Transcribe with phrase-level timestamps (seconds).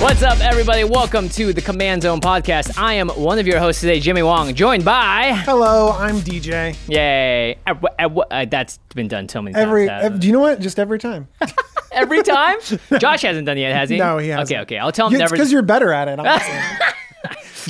[0.00, 0.84] What's up, everybody?
[0.84, 2.78] Welcome to the Command Zone podcast.
[2.78, 5.32] I am one of your hosts today, Jimmy Wong, joined by.
[5.44, 6.76] Hello, I'm DJ.
[6.86, 7.58] Yay!
[7.66, 9.66] Uh, uh, uh, that's been done so many times.
[9.66, 10.60] Every, ev- do you know what?
[10.60, 11.26] Just every time.
[11.90, 12.58] Every time?
[13.00, 13.96] Josh hasn't done it yet, has he?
[13.96, 14.50] No, he hasn't.
[14.56, 14.78] Okay, okay.
[14.78, 15.34] I'll tell him It's never.
[15.34, 16.18] because you're better at it.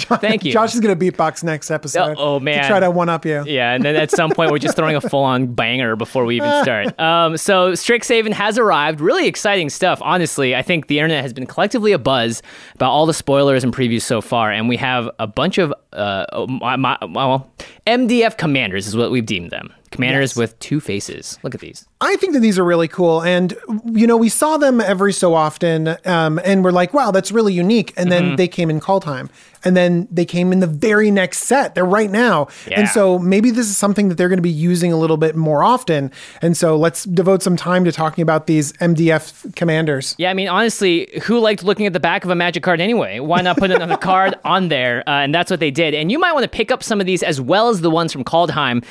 [0.06, 0.52] Thank you.
[0.52, 2.16] Josh is gonna beatbox next episode.
[2.18, 2.62] Oh, oh, man.
[2.62, 3.44] to try to one up you.
[3.46, 6.62] Yeah, and then at some point we're just throwing a full-on banger before we even
[6.62, 6.98] start.
[6.98, 9.00] Um, so Strixhaven has arrived.
[9.00, 10.00] Really exciting stuff.
[10.02, 12.42] Honestly, I think the internet has been collectively a buzz
[12.74, 16.46] about all the spoilers and previews so far, and we have a bunch of uh,
[16.48, 17.50] my, my, well,
[17.88, 19.72] MDF commanders is what we've deemed them.
[19.90, 20.36] Commanders Yes.
[20.36, 21.38] with two faces.
[21.42, 21.86] Look at these.
[22.02, 23.54] I think that these are really cool, and
[23.86, 27.54] you know, we saw them every so often, um, and we're like, "Wow, that's really
[27.54, 28.26] unique." And Mm-hmm.
[28.26, 29.30] then they came in call time,
[29.64, 31.74] and then they came in the very next set.
[31.74, 32.80] They're right now, Yeah.
[32.80, 35.34] and so maybe this is something that they're going to be using a little bit
[35.36, 36.10] more often.
[36.42, 40.14] And so let's devote some time to talking about these MDF commanders.
[40.18, 43.20] Yeah, I mean, honestly, who liked looking at the back of a magic card anyway?
[43.20, 45.02] Why not put another card on there?
[45.08, 45.94] Uh, and that's what they did.
[45.94, 48.12] And you might want to pick up some of these as well as the ones
[48.12, 48.84] from Kaldheim.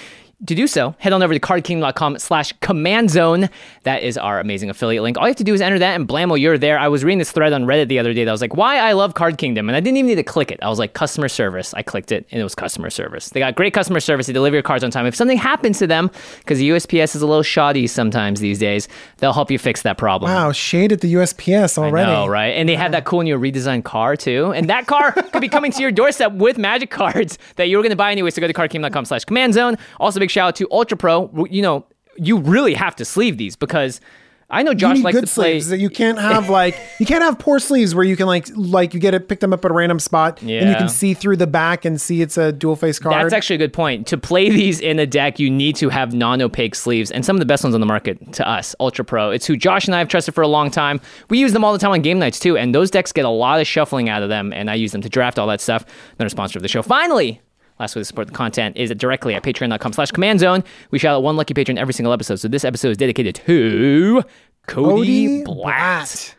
[0.46, 3.50] To do so, head on over to cardkingdom.com slash command zone.
[3.84, 5.18] That is our amazing affiliate link.
[5.18, 6.78] All you have to do is enter that and blammo, you're there.
[6.78, 8.92] I was reading this thread on Reddit the other day that was like, why I
[8.92, 9.68] love Card Kingdom.
[9.68, 10.59] And I didn't even need to click it.
[10.62, 11.74] I was like, customer service.
[11.74, 13.30] I clicked it and it was customer service.
[13.30, 14.28] They got great customer service.
[14.28, 15.08] They deliver your cards on time.
[15.08, 18.88] If something happens to them, because the USPS is a little shoddy sometimes these days,
[19.18, 20.31] they'll help you fix that problem.
[20.31, 22.12] Wow, shade at the USPS already.
[22.12, 22.50] I know, right?
[22.50, 24.53] And they had that cool new redesigned car too.
[24.53, 27.81] And that car could be coming to your doorstep with magic cards that you were
[27.81, 28.30] going to buy anyway.
[28.30, 29.80] So go to cardkingdom.com slash command zone.
[30.00, 31.46] Also, big shout out to Ultra Pro.
[31.50, 31.86] You know,
[32.18, 34.02] you really have to sleeve these because
[34.50, 35.52] I know Josh likes good to play.
[35.52, 38.48] sleeves that you can't have like you can't have poor sleeves where you can like
[38.56, 41.14] like you get it pick them up at a random spot and you can see
[41.14, 43.14] through the back and see it's a dual face card.
[43.14, 44.08] That's actually a good point.
[44.08, 47.42] To play these in a deck, you need to have non-opaque sleeves, and some of
[47.42, 49.32] the best ones on the market to us, Ultra Pro.
[49.32, 51.02] It's who Josh and I have trusted for a long time.
[51.30, 53.30] We use them all the time on game nights too, and those decks get a
[53.30, 55.86] lot of shuffling out of them, and I use them to draft all that stuff.
[56.18, 56.82] They're a sponsor of the show.
[56.82, 57.42] Finally.
[57.80, 60.64] Last way to support the content is directly at patreon.com slash command zone.
[60.92, 62.38] We shout out one lucky patron every single episode.
[62.38, 64.24] So this episode is dedicated to
[64.68, 66.36] Cody, Cody Blatt.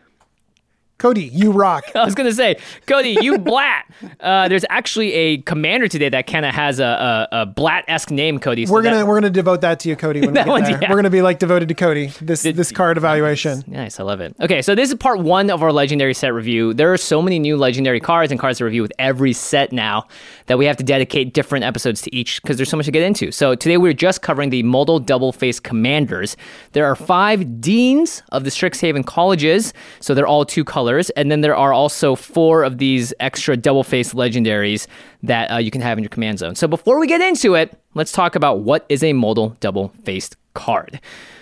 [0.99, 1.85] Cody, you rock.
[1.95, 3.87] I was gonna say, Cody, you Blatt.
[4.21, 8.39] Uh, there's actually a commander today that kind of has a, a, a Blatt-esque name,
[8.39, 8.67] Cody.
[8.67, 10.21] so we're gonna we're gonna devote that to you, Cody.
[10.21, 10.79] When we That get there.
[10.83, 10.91] yeah.
[10.91, 12.09] We're gonna be like devoted to Cody.
[12.21, 13.63] This this card evaluation.
[13.67, 14.35] Nice, I love it.
[14.41, 16.75] Okay, so this is part one of our legendary set review.
[16.75, 20.07] There are so many new legendary cards and cards to review with every set now
[20.47, 23.03] that we have to dedicate different episodes to each because there's so much to get
[23.03, 23.31] into.
[23.31, 26.37] So today we're just covering the Modal Double Face Commanders.
[26.73, 31.41] There are five deans of the Strixhaven colleges, so they're all two colors, and then
[31.41, 34.87] there are also four of these extra double face legendaries
[35.23, 36.55] that uh, you can have in your command zone.
[36.55, 40.37] So before we get into it, let's talk about what is a Modal Double Faced
[40.59, 41.01] card.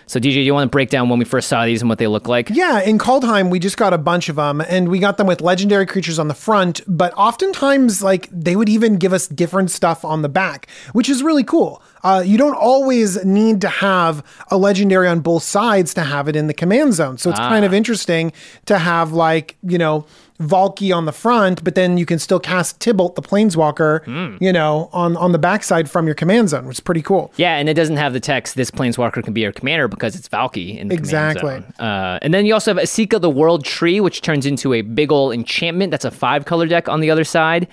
[0.09, 1.99] So DJ, do you want to break down when we first saw these and what
[1.99, 2.49] they look like?
[2.51, 5.41] Yeah, in Kaldheim, we just got a bunch of them, and we got them with
[5.41, 10.05] legendary creatures on the front, but oftentimes, like, they would even give us different stuff
[10.05, 11.83] on the back, which is really cool.
[12.05, 16.37] Uh, you don't always need to have a legendary on both sides to have it
[16.37, 17.19] in the command zone.
[17.19, 18.33] So it's kind of interesting
[18.67, 20.07] to have, like, you know,
[20.39, 24.89] Valki on the front, but then you can still cast Tibalt, the Planeswalker, you know,
[24.93, 27.33] on, on the backside from your command zone, which is pretty cool.
[27.37, 30.29] Yeah, and it doesn't have the text "This planeswalker can be your commander" because it's
[30.29, 31.51] Valki in the command Exactly.
[31.61, 31.65] zone.
[31.79, 35.11] Uh, and then you also have Esika the World Tree, which turns into a big
[35.11, 35.91] ol' enchantment.
[35.91, 37.69] That's a five color deck on the other side.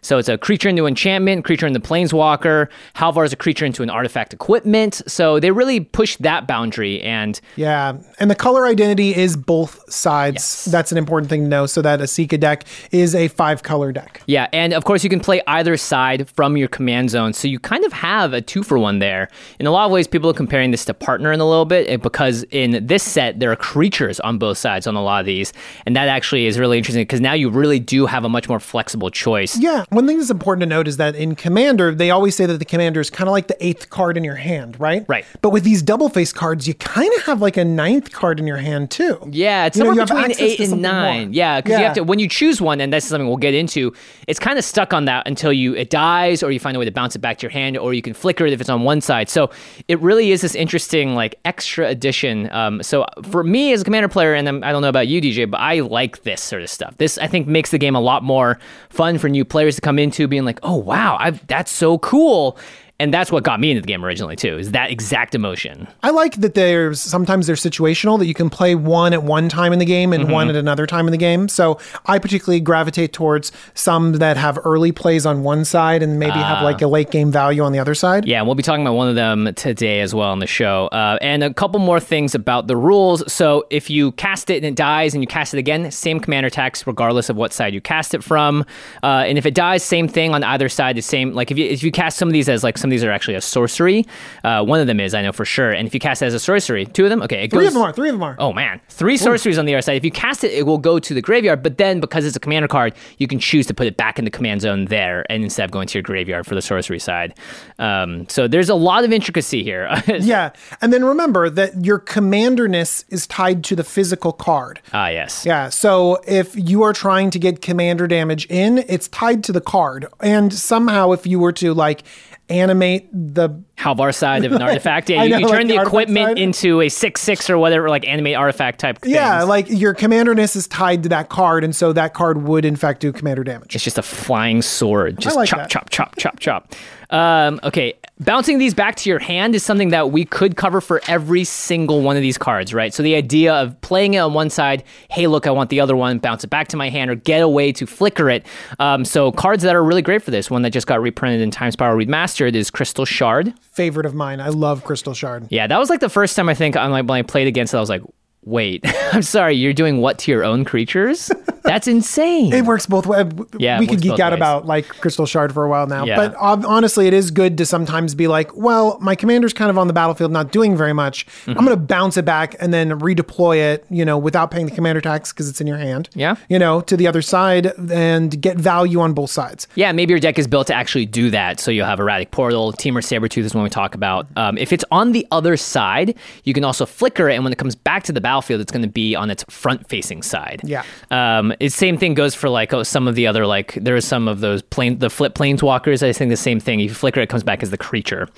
[0.00, 2.68] So it's a creature into enchantment, creature into planeswalker.
[2.96, 5.02] Halvar is a creature into an artifact equipment.
[5.06, 7.00] So they really push that boundary.
[7.02, 10.36] And Yeah, and the color identity is both sides.
[10.36, 10.64] Yes.
[10.66, 11.66] That's an important thing to know.
[11.66, 14.22] So that Esika deck is a five color deck.
[14.26, 17.32] yeah, and of course you can play either side from your command zone.
[17.32, 19.28] So you kind of have a two for one there.
[19.58, 21.88] In a lot of ways, people are comparing this to partner in a little bit
[21.88, 25.26] eh, because in this set there are creatures on both sides on a lot of
[25.26, 25.52] these,
[25.86, 28.60] and that actually is really interesting because now you really do have a much more
[28.60, 29.58] flexible choice.
[29.58, 32.58] Yeah, one thing that's important to note is that in Commander, they always say that
[32.58, 35.04] the Commander is kind of like the eighth card in your hand, right?
[35.08, 35.24] Right.
[35.42, 38.46] But with these double face cards, you kind of have like a ninth card in
[38.46, 39.18] your hand too.
[39.30, 41.26] Yeah, it's You know, somewhere you have between eight and nine.
[41.28, 41.34] more.
[41.34, 43.92] Yeah, because you have to when you choose one, and that's something we'll get into.
[44.26, 46.84] It's kind of stuck on that until you it dies, or you find a way
[46.84, 48.82] to bounce it back to your hand, or you can flicker it if it's on
[48.84, 49.28] one side.
[49.28, 49.50] So
[49.88, 52.50] it really is this interesting like extra addition.
[52.52, 55.20] Um, so for me as a commander player, and I'm, I don't know about you,
[55.20, 56.96] DJ, but I like this sort of stuff.
[56.98, 58.58] This I think makes the game a lot more
[58.90, 62.58] fun for new players to come into, being like, oh wow, I've, that's so cool.
[63.00, 65.86] And that's what got me into the game originally too, is that exact emotion.
[66.02, 69.72] I like that there's sometimes they're situational that you can play one at one time
[69.72, 70.32] in the game and Mm-hmm.
[70.32, 71.48] one at another time in the game.
[71.48, 76.32] So I particularly gravitate towards some that have early plays on one side and maybe
[76.32, 78.24] have like a late game value on the other side.
[78.24, 78.26] Ah.
[78.26, 80.88] Yeah, and we'll be talking about one of them today as well on the show.
[80.88, 83.32] Uh, and a couple more things about the rules.
[83.32, 86.48] So if you cast it and it dies and you cast it again, same commander
[86.48, 88.64] attacks regardless of what side you cast it from.
[89.04, 90.96] Uh, and if it dies, same thing on either side.
[90.96, 91.32] The same.
[91.32, 93.10] Like if you if you cast some of these as like some of these are
[93.10, 94.06] actually a sorcery.
[94.44, 95.70] Uh, one of them is I know for sure.
[95.70, 97.22] And if you cast it as a sorcery, two of them.
[97.22, 97.68] Okay, it Three goes.
[97.68, 97.92] of them are.
[97.92, 98.36] Three of them are.
[98.38, 99.96] Oh man, three sorceries on the other side.
[99.96, 101.62] If you cast it, it will go to the graveyard.
[101.62, 104.24] But then, because it's a commander card, you can choose to put it back in
[104.24, 107.34] the command zone there, and instead of going to your graveyard for the sorcery side.
[107.78, 109.88] Um, so there's a lot of intricacy here.
[110.20, 110.50] Yeah.
[110.80, 114.80] And then remember that your commanderness is tied to the physical card.
[114.92, 115.44] ah, yes.
[115.46, 115.68] Yeah.
[115.68, 120.06] So if you are trying to get commander damage in, it's tied to the card.
[120.20, 122.02] And somehow, if you were to like
[122.48, 125.10] animate the Halvar side of an artifact.
[125.10, 126.38] Yeah, you, know, you like turn the the, equipment side.
[126.38, 128.98] into a six six or whatever, like animate artifact type.
[129.04, 129.48] yeah, things.
[129.48, 133.00] like your commanderness is tied to that card, and so that card would in fact
[133.00, 133.74] do commander damage.
[133.74, 135.18] It's just a flying sword.
[135.18, 135.70] Just like chop, that.
[135.70, 136.74] chop, chop, chop, chop.
[137.10, 141.00] Um, okay, bouncing these back to your hand is something that we could cover for
[141.06, 142.92] every single one of these cards, right?
[142.92, 145.96] So the idea of playing it on one side, hey, look, I want the other
[145.96, 148.46] one, bounce it back to my hand, or get a way to flicker it.
[148.78, 151.50] Um, so cards that are really great for this, one that just got reprinted in
[151.50, 153.54] Time Spiral Remastered is Crystal Shard.
[153.72, 154.40] Favorite of mine.
[154.40, 155.46] I love Crystal Shard.
[155.50, 157.74] Yeah, that was like the first time I think on like when I played against
[157.74, 158.02] it, I was like,
[158.48, 161.30] wait, I'm sorry, you're doing what to your own creatures?
[161.62, 162.52] That's insane.
[162.52, 163.26] It works both ways.
[163.58, 164.38] Yeah, we could geek out ways.
[164.38, 166.16] about like Crystal Shard for a while now, Yeah.
[166.16, 169.76] but ob- honestly, it is good to sometimes be like, well, my commander's kind of
[169.78, 171.26] on the battlefield, not doing very much.
[171.26, 171.50] Mm-hmm.
[171.50, 174.72] I'm going to bounce it back and then redeploy it, you know, without paying the
[174.74, 176.08] commander tax because it's in your hand.
[176.14, 176.36] Yeah.
[176.48, 179.66] you know, to the other side and get value on both sides.
[179.74, 181.60] Yeah, maybe your deck is built to actually do that.
[181.60, 184.26] So you'll have Erratic Portal, Temur Sabertooth is one we talk about.
[184.36, 186.14] Um, if it's on the other side,
[186.44, 188.82] you can also flicker it, and when it comes back to the battlefield, it's going
[188.82, 190.60] to be on its front facing side.
[190.64, 190.84] Yeah.
[191.10, 194.00] Um, it's same thing goes for like oh, some of the other like there are
[194.00, 196.02] some of those plane the flip planeswalkers.
[196.02, 196.80] I think the same thing.
[196.80, 198.28] If you flicker, it comes back as the creature.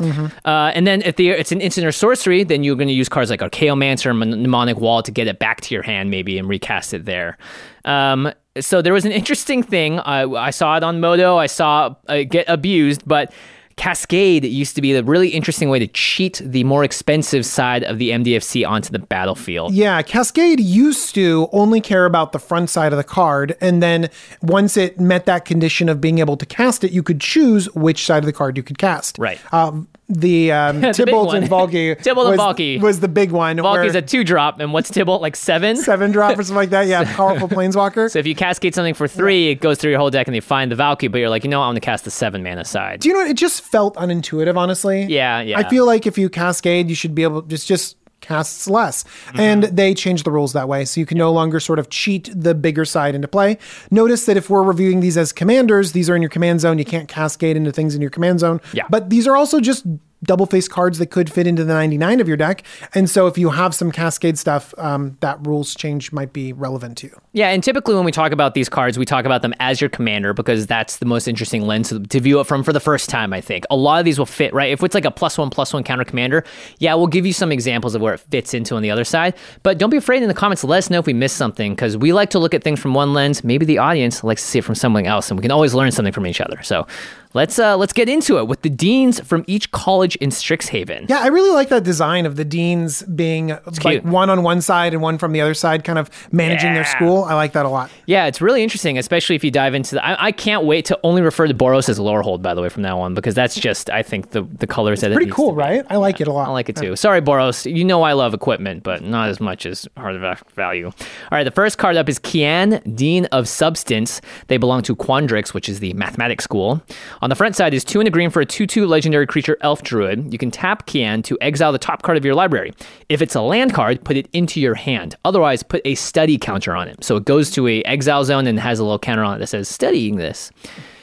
[0.44, 3.08] Uh, and then if the it's an instant or sorcery, then you're going to use
[3.08, 6.48] cards like Archaeomancer or Mnemonic Wall to get it back to your hand maybe and
[6.48, 7.38] recast it there.
[7.84, 10.00] Um, so there was an interesting thing.
[10.00, 11.36] I, I saw it on Modo.
[11.36, 13.32] I saw it get abused, but.
[13.80, 17.96] Cascade used to be the really interesting way to cheat the more expensive side of
[17.96, 19.72] the MDFC onto the battlefield.
[19.72, 24.10] Yeah, Cascade used to only care about the front side of the card, and then
[24.42, 28.04] once it met that condition of being able to cast it, you could choose which
[28.04, 29.16] side of the card you could cast.
[29.18, 29.40] Right.
[29.50, 31.96] Um, the um, big Tibalt and Valki.
[32.02, 32.80] Tibalt and was, Valki.
[32.80, 33.56] was the big one.
[33.56, 35.76] Valki's where a two drop, and what's Tibalt like seven?
[35.76, 36.86] seven drop or something like that.
[36.86, 38.10] Yeah, powerful planeswalker.
[38.10, 40.42] So if you cascade something for three, it goes through your whole deck, and you
[40.42, 41.10] find the Valki.
[41.10, 41.66] But you're like, you know, what?
[41.66, 43.00] I'm gonna cast the seven mana side.
[43.00, 43.30] Do you know what?
[43.30, 45.04] It just felt unintuitive, honestly.
[45.04, 45.58] Yeah, yeah.
[45.58, 47.96] I feel like if you cascade, you should be able to just just
[48.30, 49.02] casts less.
[49.02, 49.40] Mm-hmm.
[49.40, 50.84] And they changed the rules that way.
[50.84, 53.58] So you can no longer sort of cheat the bigger side into play.
[53.90, 56.78] Notice that if we're reviewing these as commanders, these are in your command zone.
[56.78, 58.60] You can't cascade into things in your command zone.
[58.72, 58.84] Yeah.
[58.88, 59.84] But these are also just
[60.22, 62.62] double face cards that could fit into the 99 of your deck.
[62.94, 66.98] And so if you have some cascade stuff, um, that rules change might be relevant
[66.98, 67.20] to you.
[67.32, 69.88] Yeah, and typically when we talk about these cards, we talk about them as your
[69.88, 73.32] commander because that's the most interesting lens to, view it from for the first time,
[73.32, 73.64] I think.
[73.70, 74.70] A lot of these will fit, right?
[74.70, 76.44] If it's like a plus one, plus one counter commander,
[76.78, 79.34] yeah, we'll give you some examples of where it fits into on the other side.
[79.62, 81.96] But don't be afraid in the comments, let us know if we missed something because
[81.96, 83.42] we like to look at things from one lens.
[83.42, 85.92] Maybe the audience likes to see it from something else, and we can always learn
[85.92, 86.62] something from each other.
[86.62, 86.86] So
[87.32, 91.08] Let's uh let's get into it with the deans from each college in Strixhaven.
[91.08, 94.04] Yeah, I really like that design of the deans being like cute.
[94.04, 97.22] one on one side and one from the other side, kind of managing their school.
[97.22, 97.88] I like that a lot.
[98.06, 100.04] Yeah, it's really interesting, especially if you dive into the.
[100.04, 102.82] I, I can't wait to only refer to Boros as Lorehold, by the way, from
[102.82, 105.84] now on, because that's just I think the the colors that it Pretty cool, right?
[105.88, 106.48] I like it a lot.
[106.48, 106.96] I like it too.
[106.96, 107.70] Sorry, Boros.
[107.70, 110.86] You know I love equipment, but not as much as artifact value.
[110.86, 110.94] All
[111.30, 114.20] right, the first card up is Kianne, Dean of Substance.
[114.48, 116.82] They belong to Quandrix, which is the mathematics school.
[117.22, 119.58] On the front side is two in a green for a 2 2 legendary creature
[119.60, 120.32] Elf Druid.
[120.32, 122.72] You can tap Kianne to exile the top card of your library.
[123.10, 125.16] If it's a land card, put it into your hand.
[125.26, 127.04] Otherwise, put a study counter on it.
[127.04, 129.48] So it goes to a exile zone and has a little counter on it that
[129.48, 130.50] says studying this.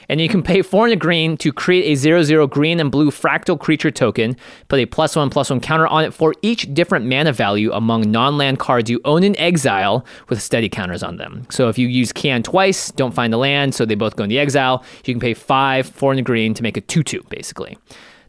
[0.09, 2.91] And you can pay four and a green to create a zero zero green and
[2.91, 4.37] blue fractal creature token.
[4.67, 8.09] Put a plus one plus one counter on it for each different mana value among
[8.09, 11.45] non land cards you own in exile with study counters on them.
[11.49, 14.29] So if you use Kianne twice, don't find the land, so they both go in
[14.29, 17.23] the exile, you can pay five, four and a green to make a 2 2,
[17.29, 17.77] basically.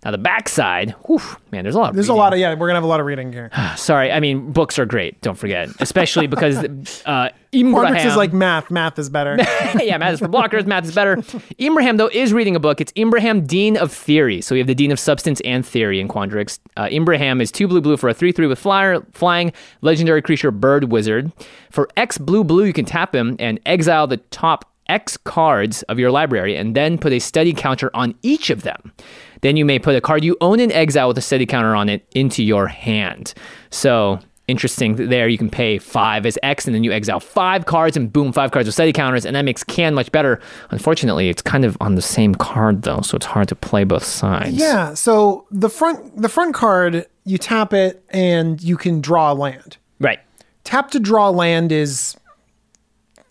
[0.04, 1.90] Now the backside, whew, man, there's a lot.
[1.90, 2.50] Of There's a lot of yeah.
[2.54, 3.50] We're gonna have a lot of reading here.
[3.76, 5.20] Sorry, I mean books are great.
[5.20, 6.56] Don't forget, especially because
[7.06, 8.70] uh, Quandrix is like math.
[8.70, 9.36] Math is better.
[9.82, 10.66] yeah, math is for blockers.
[10.66, 11.22] Math is better.
[11.58, 12.80] Imbraham, though, is reading a book.
[12.80, 14.40] It's Imbraham, Dean of Theory.
[14.40, 16.58] So we have the Dean of Substance and Theory in Quandrix.
[16.76, 20.84] Uh, is two blue blue for a 3 3 with flyer, flying legendary creature Bird
[20.92, 21.32] Wizard.
[21.70, 25.98] For X blue blue, you can tap him and exile the top X cards of
[25.98, 28.92] your library and then put a study counter on each of them.
[29.42, 31.88] Then you may put a card you own in exile with a study counter on
[31.88, 33.34] it into your hand.
[33.70, 35.28] So interesting there.
[35.28, 38.50] You can pay five as X, and then you exile five cards, and boom, five
[38.50, 40.40] cards with study counters, and that makes Kianne much better.
[40.70, 44.04] Unfortunately, it's kind of on the same card though, so it's hard to play both
[44.04, 44.54] sides.
[44.54, 44.94] yeah.
[44.94, 49.76] So the front the front card, you tap it and you can draw land.
[50.00, 50.18] right.
[50.64, 52.14] Tap to draw land is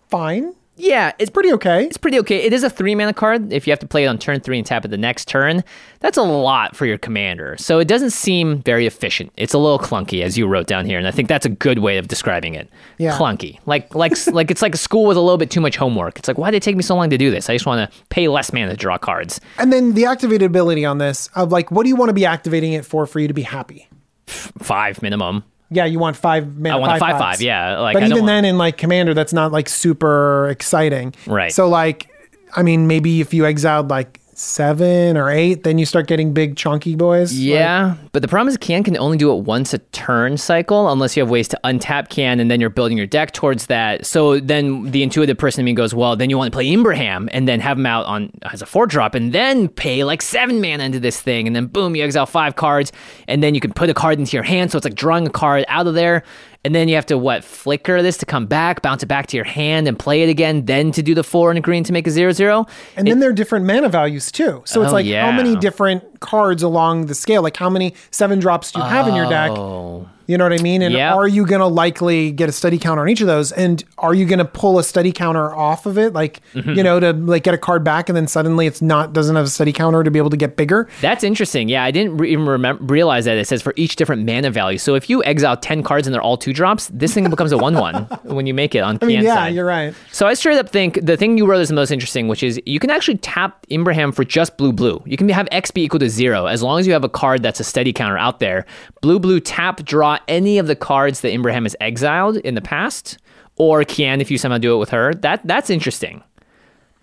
[0.08, 0.54] fine.
[0.78, 1.84] Yeah, it's Pretty okay.
[1.84, 2.38] it's pretty okay.
[2.44, 3.52] It is a three mana card.
[3.52, 5.62] If you have to play it on turn three and tap it the next turn,
[6.00, 7.56] that's a lot for your commander.
[7.58, 9.32] So it doesn't seem very efficient.
[9.36, 11.80] It's a little clunky, as you wrote down here, and I think that's a good
[11.80, 12.70] way of describing it.
[12.98, 13.16] Yeah.
[13.18, 16.18] Clunky, like like like it's like a school with a little bit too much homework.
[16.18, 17.50] It's like why did it take me so long to do this?
[17.50, 19.40] I just want to pay less mana to draw cards.
[19.58, 22.24] And then the activated ability on this of like, what do you want to be
[22.24, 23.88] activating it for for you to be happy?
[24.26, 25.44] Five minimum.
[25.70, 26.76] Yeah, you want five mana.
[26.76, 27.40] I want five five five.
[27.42, 31.14] Yeah, like but I even want- then, in like Commander, that's not like super exciting.
[31.26, 31.52] Right.
[31.52, 32.08] So like,
[32.56, 36.56] I mean, maybe if you exiled like seven or eight, then you start getting big
[36.56, 37.32] chunky boys.
[37.32, 40.90] Like, Yeah, but the problem is Kianne can only do it once a turn cycle
[40.90, 44.06] unless you have ways to untap Kianne and then you're building your deck towards that.
[44.06, 47.28] So then the intuitive person in me goes, well, then you want to play Imbraham
[47.32, 50.60] and then have him out on as a four drop and then pay like seven
[50.60, 52.92] mana into this thing and then boom, you exile five cards
[53.26, 54.70] and then you can put a card into your hand.
[54.70, 56.22] So it's like drawing a card out of there.
[56.68, 59.38] And then you have to what flicker this to come back, bounce it back to
[59.38, 60.66] your hand, and play it again.
[60.66, 62.66] Then to do the four and a green to make a zero zero.
[62.94, 64.60] And then there are different mana values too.
[64.66, 67.42] So it's Oh, like how many different cards along the scale?
[67.42, 69.50] Like how many seven drops do you have in your deck?
[69.50, 70.82] Oh, You know what I mean?
[70.82, 71.14] And Yeah.
[71.14, 73.50] are you going to likely get a study counter on each of those?
[73.50, 76.12] And are you going to pull a study counter off of it?
[76.12, 76.72] Like, Mm-hmm.
[76.74, 79.46] you know, to like get a card back and then suddenly it's not, doesn't have
[79.46, 80.86] a study counter to be able to get bigger?
[81.00, 81.70] That's interesting.
[81.70, 84.76] Yeah, I didn't re- even remem- realize that it says for each different mana value.
[84.76, 87.56] So if you exile 10 cards and they're all two drops, this thing becomes a
[87.56, 87.94] 1 1
[88.24, 89.54] when you make it on I mean, yeah, side.
[89.54, 89.94] you're right.
[90.12, 92.60] So I straight up think the thing you wrote is the most interesting, which is
[92.66, 95.02] you can actually tap Imbraham for just blue blue.
[95.06, 97.42] You can have X be equal to zero as long as you have a card
[97.42, 98.66] that's a study counter out there.
[99.00, 103.18] Blue blue tap draw any of the cards that Imbraham has exiled in the past,
[103.56, 105.14] or Kianne if you somehow do it with her.
[105.14, 106.22] That that's interesting.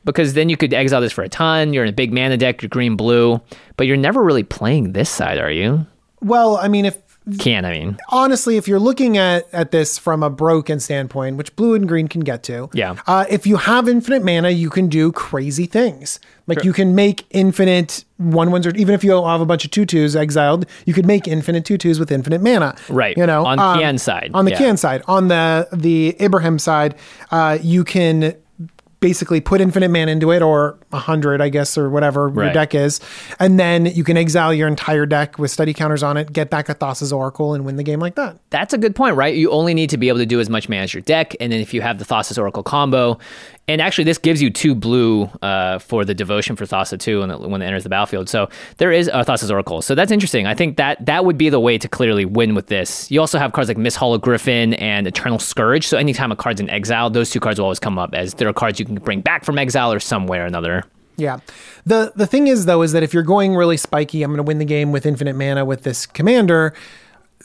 [0.03, 1.73] Because then you could exile this for a ton.
[1.73, 3.41] You're in a big mana deck, you're green blue,
[3.75, 5.87] but you're never really playing this side, are you?
[6.21, 7.01] Well, I mean, if
[7.39, 7.97] Can I mean?
[8.09, 12.07] honestly, if you're looking at at this from a broken standpoint, which blue and green
[12.07, 12.95] can get to, Yeah.
[13.07, 16.19] uh, if you have infinite mana, you can do crazy things.
[16.47, 19.71] Like you can make infinite one ones, or even if you have a bunch of
[19.71, 22.75] tutus exiled, you could make infinite tutus with infinite mana.
[22.89, 23.17] Right.
[23.17, 24.59] You know, On um, Kianne's side, On the yeah.
[24.59, 26.93] Kianne side, on the the Imbraham side,
[27.31, 28.35] uh, you can
[29.05, 32.73] basically put infinite mana into it or a hundred, I guess, or whatever your deck
[32.73, 32.99] is,
[33.37, 36.69] and then you can exile your entire deck with study counters on it, get back
[36.69, 38.39] a Thassa's Oracle, and win the game like that.
[38.49, 39.35] That's a good point, right?
[39.35, 41.53] You only need to be able to do as much mana as your deck, and
[41.53, 43.19] then if you have the Thassa's Oracle combo,
[43.67, 47.31] and actually this gives you two blue uh, for the devotion for Thassa too when
[47.31, 48.29] it, when it enters the battlefield.
[48.29, 49.81] So there is a Thassa's Oracle.
[49.81, 50.45] So that's interesting.
[50.45, 53.09] I think that that would be the way to clearly win with this.
[53.09, 55.87] You also have cards like Misthollow Griffin and Eternal Scourge.
[55.87, 58.47] So anytime a card's in exile, those two cards will always come up as there
[58.47, 60.83] are cards you can bring back from exile or somewhere or another.
[61.17, 61.39] Yeah.
[61.85, 64.43] The the thing is though is that if you're going really spiky, I'm going to
[64.43, 66.73] win the game with infinite mana with this commander.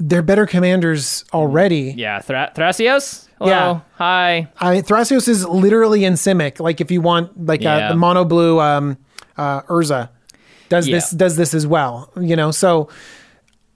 [0.01, 1.95] They're better commanders already.
[1.97, 3.29] Yeah, Thra- Thrasios.
[3.39, 3.51] Hello.
[3.51, 3.81] Yeah.
[3.97, 4.49] Hi.
[4.59, 6.59] I mean, Thrasios is literally in Simic.
[6.59, 7.87] Like if you want like Yeah.
[7.87, 8.97] a, the mono blue um,
[9.37, 10.09] uh, Urza
[10.71, 10.97] does Yeah.
[10.97, 12.11] this does this as well.
[12.21, 12.89] You know, so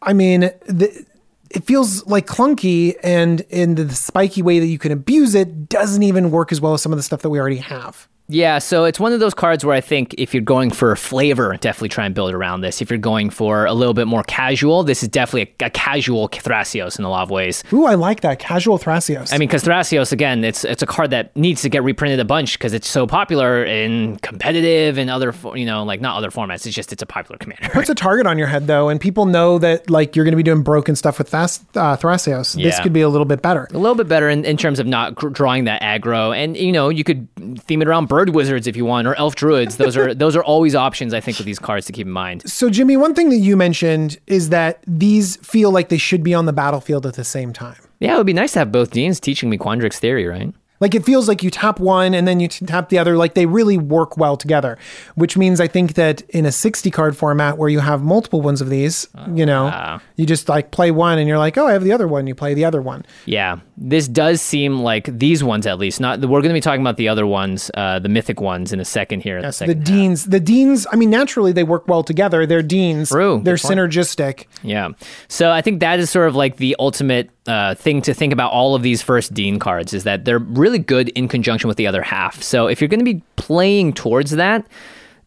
[0.02, 1.04] I mean, the,
[1.50, 6.02] it feels like clunky, and in the spiky way that you can abuse it, doesn't
[6.02, 8.08] even work as well as some of the stuff that we already have.
[8.26, 11.56] Yeah, so it's one of those cards where I think if you're going for flavor,
[11.60, 12.80] definitely try and build around this.
[12.80, 16.30] If you're going for a little bit more casual, this is definitely a, a casual
[16.30, 17.62] Thrasios in a lot of ways.
[17.72, 19.30] Ooh, I like that casual Thrasios.
[19.32, 22.24] I mean, because Thrasios, again, it's it's a card that needs to get reprinted a
[22.24, 26.64] bunch because it's so popular in competitive and other, you know, like not other formats.
[26.66, 27.68] It's just it's a popular commander.
[27.74, 30.36] puts a target on your head though, and people know that like you're going to
[30.36, 32.54] be doing broken stuff with Thas- uh, Thrasios.
[32.54, 32.82] This Yeah.
[32.82, 33.68] could be a little bit better.
[33.74, 36.72] a little bit better in, in terms of not gr- drawing that aggro, and you
[36.72, 37.28] know, you could
[37.60, 39.76] theme it around bird wizards if you want, or elf druids.
[39.76, 42.48] Those are those are always options I think with these cards to keep in mind.
[42.48, 46.34] So, Jimmy, one thing that you mentioned is that these feel like they should be
[46.34, 47.80] on the battlefield at the same time.
[47.98, 50.52] Yeah, it would be nice to have both deans teaching me Quandrix theory, right?
[50.84, 53.16] Like it feels like you tap one and then you tap the other.
[53.16, 54.76] Like they really work well together,
[55.14, 58.60] which means I think that in a 60 card format where you have multiple ones
[58.60, 61.84] of these, you know, you just like play one and you're like, oh, I have
[61.84, 62.26] the other one.
[62.26, 63.06] You play the other one.
[63.24, 66.00] Yeah, this does seem like these ones at least.
[66.00, 68.78] Not we're going to be talking about the other ones, uh, the mythic ones, in
[68.78, 69.40] a second here.
[69.40, 69.86] Yes, the second half.
[69.86, 70.86] deans, the deans.
[70.92, 72.44] I mean, naturally they work well together.
[72.44, 73.08] They're deans.
[73.08, 74.44] True, They're synergistic.
[74.62, 74.90] Yeah.
[75.28, 78.52] So I think that is sort of like the ultimate uh, thing to think about
[78.52, 81.86] all of these first Dean cards is that they're really good in conjunction with the
[81.86, 82.42] other half.
[82.42, 84.66] So if you're going to be playing towards that,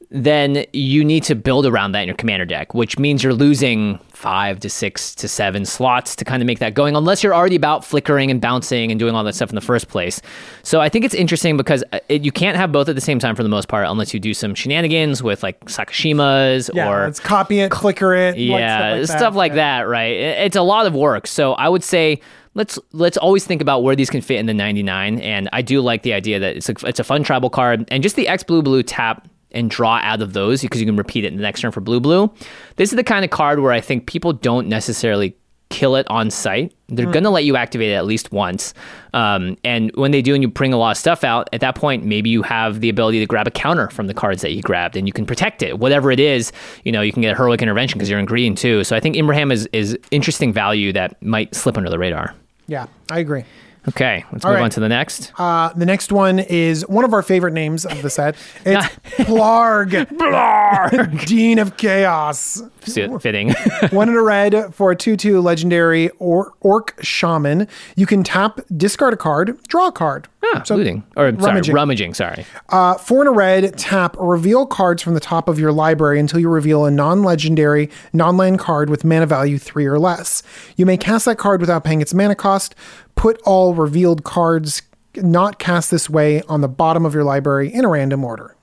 [0.09, 3.99] then you need to build around that in your commander deck, which means you're losing
[4.09, 7.57] five to six to seven slots to kind of make that going, unless you're already
[7.57, 10.21] about flickering and bouncing and doing all that stuff in the first place.
[10.63, 13.19] So I think it's interesting because uh, it, you can't have both at the same
[13.19, 17.03] time for the most part, unless you do some shenanigans with like Sakashimas Yeah, or
[17.03, 18.37] let's copy it, flicker it.
[18.37, 19.79] like, yeah, stuff like, that.
[19.79, 19.89] that.
[19.89, 20.15] right?
[20.15, 21.27] It's a lot of work.
[21.27, 22.21] So I would say
[22.53, 25.19] let's let's always think about where these can fit in the 99.
[25.19, 28.01] And I do like the idea that it's a, it's a fun tribal card, and
[28.01, 31.23] just the X blue blue tap and draw out of those because you can repeat
[31.23, 32.31] it in the next turn for blue blue.
[32.75, 35.35] This is the kind of card where I think people don't necessarily
[35.69, 36.73] kill it on site.
[36.87, 38.73] They're gonna let you activate it at least once,
[39.13, 41.75] um, and when they do, and you bring a lot of stuff out, at that
[41.75, 44.61] point, maybe you have the ability to grab a counter from the cards that you
[44.61, 45.79] grabbed, and you can protect it.
[45.79, 46.53] Whatever it is,
[46.85, 48.85] you know, you can get a heroic intervention because you're in green too.
[48.85, 52.33] So I think Imbraham is is interesting value that might slip under the radar.
[52.67, 53.43] Yeah, I agree.
[53.89, 54.63] Okay, let's All move right.
[54.65, 55.31] on to the next.
[55.37, 58.35] Uh, the next one is one of our favorite names of the set.
[58.65, 58.85] It's
[59.29, 59.91] Blarg.
[60.17, 61.25] Blarg.
[61.27, 62.61] Dean of Chaos.
[62.81, 63.53] Fitting.
[63.91, 67.67] One in a red for a 2 2 legendary or- Orc Shaman.
[67.95, 70.27] You can tap, discard a card, draw a card.
[70.43, 71.75] ah, looting or sorry, rummaging.
[71.75, 72.13] rummaging.
[72.13, 72.45] Sorry.
[72.69, 76.39] Uh, four in a red, tap, reveal cards from the top of your library until
[76.39, 80.43] you reveal a non legendary, non land card with mana value three or less.
[80.77, 82.73] You may cast that card without paying its mana cost.
[83.17, 84.81] Put all revealed cards
[85.15, 88.55] not cast this way on the bottom of your library in a random order.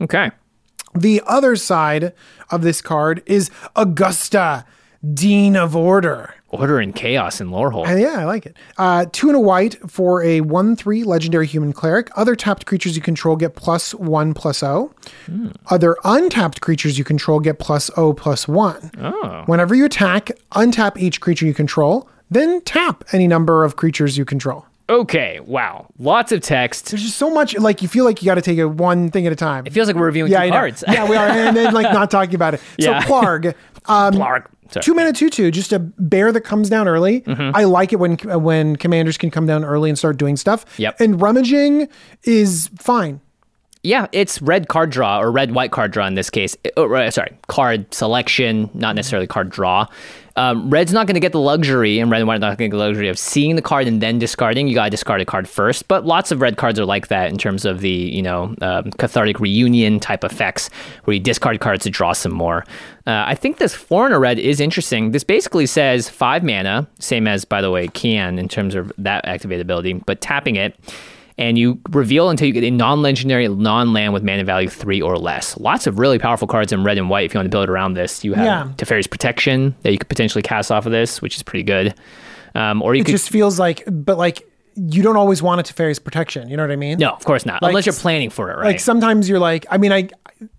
[0.00, 0.30] Okay.
[0.94, 2.12] The other side
[2.50, 4.64] of this card is Augusta,
[5.12, 6.34] Dean of Order.
[6.50, 7.88] Order and chaos in Lorehold.
[7.88, 8.56] Uh, yeah, I like it.
[8.78, 12.10] Uh, two and a white for a 1 3 legendary human cleric.
[12.16, 14.94] Other tapped creatures you control get plus 1 plus O.
[15.68, 19.44] Other untapped creatures you control get plus O plus 1.
[19.46, 24.24] Whenever you attack, untap each creature you control, then tap any number of creatures you
[24.24, 24.66] control.
[24.90, 25.40] Okay.
[25.40, 25.86] Wow.
[25.98, 26.90] Lots of text.
[26.90, 29.26] There's just so much, like, you feel like you got to take it one thing
[29.26, 29.66] at a time.
[29.66, 30.84] It feels like we're reviewing yeah, two cards.
[30.86, 31.26] yeah, we are.
[31.26, 32.60] And then, like, not talking about it.
[32.76, 33.00] Yeah.
[33.00, 33.54] So, Plargg.
[33.86, 34.46] Um, Blarg.
[34.70, 34.82] Sorry.
[34.82, 37.20] Two mana two two, just a bear that comes down early.
[37.20, 37.54] Mm-hmm.
[37.54, 40.64] I like it when when commanders can come down early and start doing stuff.
[40.78, 41.00] Yep.
[41.00, 41.86] And rummaging
[42.24, 43.20] is fine.
[43.82, 46.56] Yeah, it's red card draw or red white card draw in this case.
[46.78, 49.86] Oh, sorry, card selection, not necessarily card draw.
[50.36, 52.70] Um, red's not going to get the luxury, and red and white are not going
[52.70, 54.66] to get the luxury of seeing the card and then discarding.
[54.66, 55.86] You got to discard a card first.
[55.86, 58.90] But lots of red cards are like that in terms of the you know um,
[58.92, 60.70] cathartic reunion type effects,
[61.04, 62.64] where you discard cards to draw some more.
[63.06, 65.12] Uh, I think this foreigner red is interesting.
[65.12, 69.24] This basically says five mana, same as by the way Kianne in terms of that
[69.26, 70.76] activate ability, but tapping it
[71.36, 75.56] and you reveal until you get a non-legendary non-land with mana value three or less.
[75.58, 77.24] Lots of really powerful cards in red and white.
[77.26, 78.68] If you want to build around this, you have Yeah.
[78.76, 81.94] Teferi's Protection that you could potentially cast off of this, which is pretty good.
[82.54, 85.72] Um, or you It could just feels like, but like you don't always want it
[85.72, 86.48] Teferi's protection.
[86.48, 86.98] You know what I mean?
[86.98, 88.66] no, of course not, Like, unless you're planning for it, right?
[88.66, 90.08] Like sometimes you're like, I mean, I.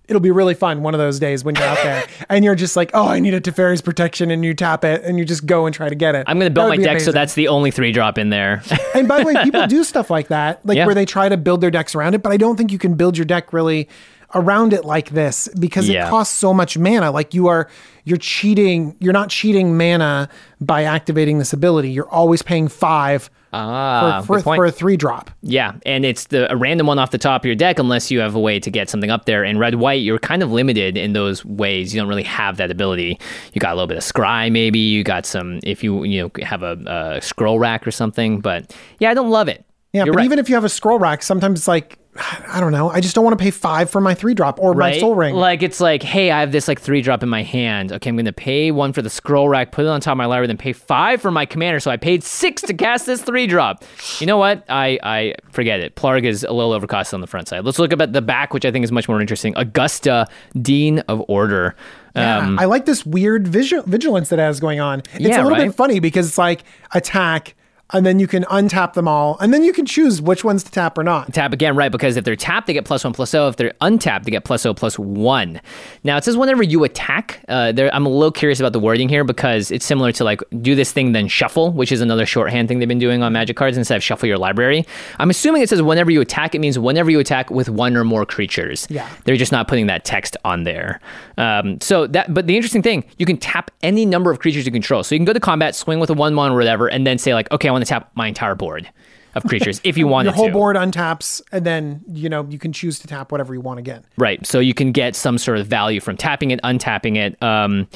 [0.08, 2.76] It'll be really fun one of those days when you're out there and you're just
[2.76, 5.66] like, oh, I need a Teferi's protection, and you tap it and you just go
[5.66, 6.26] and try to get it.
[6.28, 8.62] I'm going to build my deck so that's the only three drop in there.
[8.96, 10.86] And by the way, people do stuff like that, like Yeah.
[10.86, 12.94] where they try to build their decks around it, but I don't think you can
[12.94, 13.90] build your deck really
[14.34, 16.08] around it like this because Yeah.
[16.08, 17.12] it costs so much mana.
[17.12, 17.70] Like you are
[18.04, 20.30] you're cheating, you're not cheating mana
[20.62, 21.90] by activating this ability.
[21.92, 25.32] You're always paying 5 Ah, for, for, for a 3 drop.
[25.42, 28.20] Yeah, and it's the a random one off the top of your deck unless you
[28.20, 29.46] have a way to get something up there.
[29.46, 31.96] In red white, you're kind of limited in those ways.
[31.96, 33.18] You don't really have that ability.
[33.54, 34.80] You got a little bit of scry, maybe.
[34.80, 36.74] You got some if you you know have a,
[37.18, 38.42] a scroll rack or something.
[38.42, 39.64] But yeah, I don't love it.
[39.94, 40.26] Yeah, You're but right.
[40.26, 42.90] even if you have a scroll rack, sometimes it's like I don't know.
[42.90, 45.00] I just don't want to pay 5 for my 3 drop or my right?
[45.02, 45.36] Sol Ring.
[45.36, 47.92] Like it's like, hey, I have this like three drop in my hand.
[47.92, 50.26] Okay, I'm gonna pay one for the scroll rack, put it on top of my
[50.26, 51.80] library, then pay five for my commander.
[51.82, 53.84] So I paid six to cast this three drop.
[54.20, 54.64] You know what?
[54.70, 55.96] I I forget it.
[55.98, 57.66] Plargg is a little overcosted on the front side.
[57.66, 59.54] Let's look up at the back, which I think is much more interesting.
[59.58, 60.28] Augusta,
[60.62, 61.76] Dean of Order.
[62.16, 65.00] Yeah, Um, I like this weird vigil- vigilance that it has going on.
[65.16, 65.66] It's Yeah, a little right?
[65.68, 67.55] bit funny because it's like attack,
[67.92, 70.72] and then you can untap them all, and then you can choose which ones to
[70.72, 71.32] tap or not.
[71.34, 71.92] Tap again, right?
[71.92, 73.48] Because if they're tapped, they get plus one plus zero.
[73.48, 75.62] If they're untapped, they get plus zero plus one.
[76.04, 79.08] Now it says whenever you attack, uh, there, I'm a little curious about the wording
[79.08, 82.68] here because it's similar to like do this thing then shuffle, which is another shorthand
[82.68, 84.86] thing they've been doing on Magic cards instead of shuffle your library.
[85.20, 88.04] I'm assuming it says whenever you attack, it means whenever you attack with one or
[88.04, 88.88] more creatures.
[88.90, 89.08] Yeah.
[89.26, 91.00] they're just not putting that text on there.
[91.38, 94.72] Um, so that, but the interesting thing, you can tap any number of creatures you
[94.72, 95.04] control.
[95.04, 97.18] So you can go to combat, swing with a one one or whatever, and then
[97.18, 98.90] say like, okay, I want to tap my entire board
[99.36, 100.54] of creatures if you wanted Your whole to.
[100.54, 104.04] board untaps, and then you know you can choose to tap whatever you want again.
[104.18, 104.46] Right.
[104.46, 107.42] So you can get some sort of value from tapping it, untapping it.
[107.44, 107.88] Um,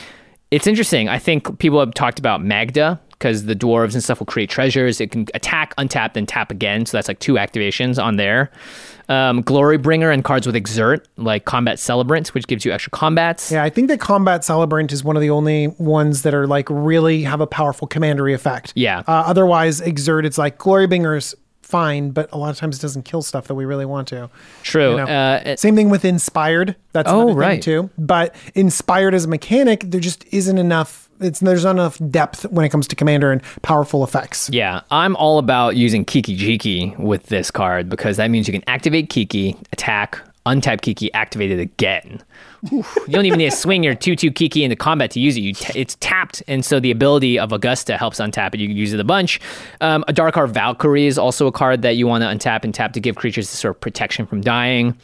[0.51, 1.07] it's interesting.
[1.09, 5.01] I think people have talked about Magda because the dwarves and stuff will create treasures.
[5.01, 6.85] It can attack, untap, then tap again.
[6.85, 8.49] So that's like two activations on there.
[9.09, 13.51] Um, Glorybringer and cards with Exert, like Combat Celebrant, which gives you extra combats.
[13.51, 16.67] Yeah, I think that Combat Celebrant is one of the only ones that are like
[16.69, 18.71] really have a powerful commandery effect.
[18.75, 18.99] Yeah.
[18.99, 21.35] Uh, otherwise, Exert, it's like Glorybringer's
[21.69, 24.29] fine, but a lot of times it doesn't kill stuff that we really want to.
[24.63, 24.91] True.
[24.91, 25.03] You know?
[25.05, 26.75] Uh, Same thing with Inspired.
[26.93, 27.61] That's Oh, another thing right.
[27.61, 27.89] too.
[27.97, 31.09] But Inspired as a mechanic, there just isn't enough.
[31.21, 34.49] It's there's not enough depth when it comes to Commander and powerful effects.
[34.51, 38.63] Yeah, I'm all about using Kiki Jiki with this card because that means you can
[38.67, 40.17] activate Kiki, attack,
[40.49, 42.21] untap Kiki, activate it again.
[42.71, 45.55] You don't even need to swing your 2 2 Kiki into combat to use it.
[45.55, 48.59] T- it's tapped, and so the ability of Augusta helps untap it.
[48.59, 49.39] You can use it a bunch.
[49.81, 52.73] Um, a Dark Art Valkyrie is also a card that you want to untap and
[52.73, 54.97] tap to give creatures sort of protection from dying.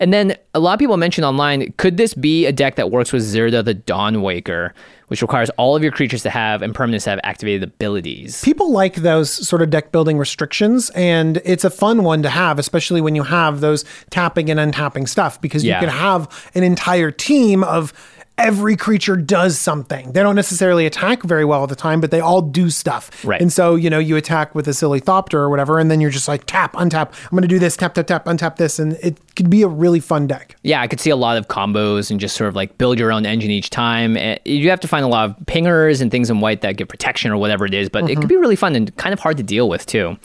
[0.00, 3.12] And then a lot of people mentioned online, could this be a deck that works
[3.12, 4.70] with Zirda the Dawnwaker,
[5.08, 8.42] which requires all of your creatures to have and permanents to have activated abilities?
[8.42, 12.58] People like those sort of deck building restrictions, and it's a fun one to have,
[12.58, 15.80] especially when you have those tapping and untapping stuff, because Yeah.
[15.80, 17.92] you can have an entire team of
[18.40, 20.12] every creature does something.
[20.12, 23.24] They don't necessarily attack very well at the time, but they all do stuff.
[23.24, 23.40] Right.
[23.40, 26.10] And so, you know, you attack with a silly Thopter or whatever, and then you're
[26.10, 27.12] just like tap, untap.
[27.24, 28.78] I'm going to do this, tap, tap, tap, untap this.
[28.78, 30.56] And it could be a really fun deck.
[30.62, 33.12] Yeah, I could see a lot of combos and just sort of like build your
[33.12, 34.16] own engine each time.
[34.16, 36.88] Eh, You have to find a lot of pingers and things in white that give
[36.88, 39.36] protection or whatever it is, but it could be really fun and kind of hard
[39.36, 40.16] to deal with too.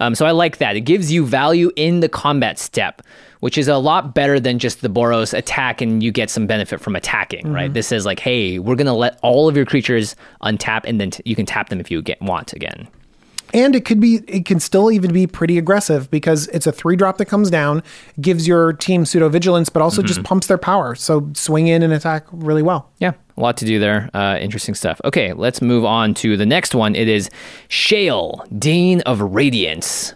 [0.00, 0.76] Um, so I like that.
[0.76, 3.02] It gives you value in the combat step,
[3.46, 6.80] which is a lot better than just the Boros attack and you get some benefit
[6.80, 7.72] from attacking, right?
[7.72, 11.12] This is like, hey, we're going to let all of your creatures untap and then
[11.12, 12.88] t- you can tap them if you get want again.
[13.54, 16.96] And it could be, it can still even be pretty aggressive because it's a three
[16.96, 17.84] drop that comes down,
[18.20, 20.96] gives your team pseudo vigilance, but also just pumps their power.
[20.96, 22.90] So swing in and attack really well.
[22.98, 24.10] Yeah, a lot to do there.
[24.12, 25.00] Uh, interesting stuff.
[25.04, 26.96] Okay, let's move on to the next one.
[26.96, 27.30] It is
[27.68, 30.15] Shaile, Dean of Radiance.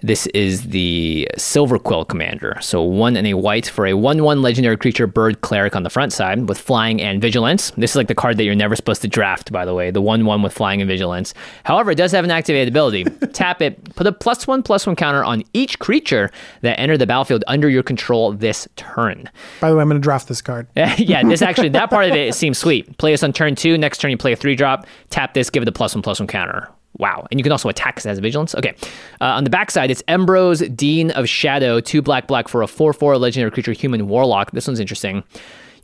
[0.00, 2.56] This is the Silver Quill Commander.
[2.60, 5.90] So one and a white for a 1 1 legendary creature bird cleric on the
[5.90, 7.72] front side with flying and vigilance.
[7.72, 10.00] This is like the card that you're never supposed to draft, by the way, the
[10.00, 11.34] 1 1 with flying and vigilance.
[11.64, 13.04] However, it does have an activated ability.
[13.32, 16.30] Tap it, put a plus 1 plus 1 counter on each creature
[16.60, 19.28] that enter the battlefield under your control this turn.
[19.60, 20.68] By the way, I'm going to draft this card.
[20.76, 22.98] yeah, this actually that part of it seems sweet.
[22.98, 23.76] Play this on turn two.
[23.76, 24.86] Next turn you play a three drop.
[25.10, 26.68] Tap this, give it a plus one plus one counter.
[26.98, 28.54] Wow, and you can also attack because it has vigilance.
[28.54, 28.74] Okay,
[29.20, 32.92] uh, on the backside it's Embrose, Dean of Shadow, two black black for a four
[32.92, 34.50] four legendary creature, human warlock.
[34.50, 35.22] This one's interesting.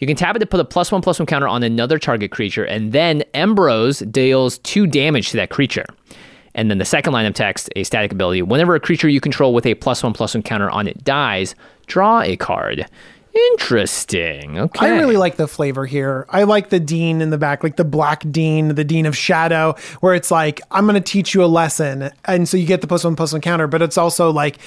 [0.01, 2.33] You can tap it to put a plus one plus one counter on another target
[2.33, 5.87] creature, and then Embrose deals two damage to that creature.
[6.57, 8.43] And then the second line of text, a static ability.
[8.43, 11.55] Whenever a creature you control with a plus one plus one counter on it dies,
[11.87, 12.87] draw a card.
[13.53, 14.59] Interesting.
[14.59, 14.87] Okay.
[14.87, 16.27] I really like the flavor here.
[16.29, 19.75] I like the dean in the back, like the black dean, the dean of shadow,
[20.01, 22.11] where it's like, I'm going to teach you a lesson.
[22.27, 24.59] And so you get the plus one plus one counter, but it's also like,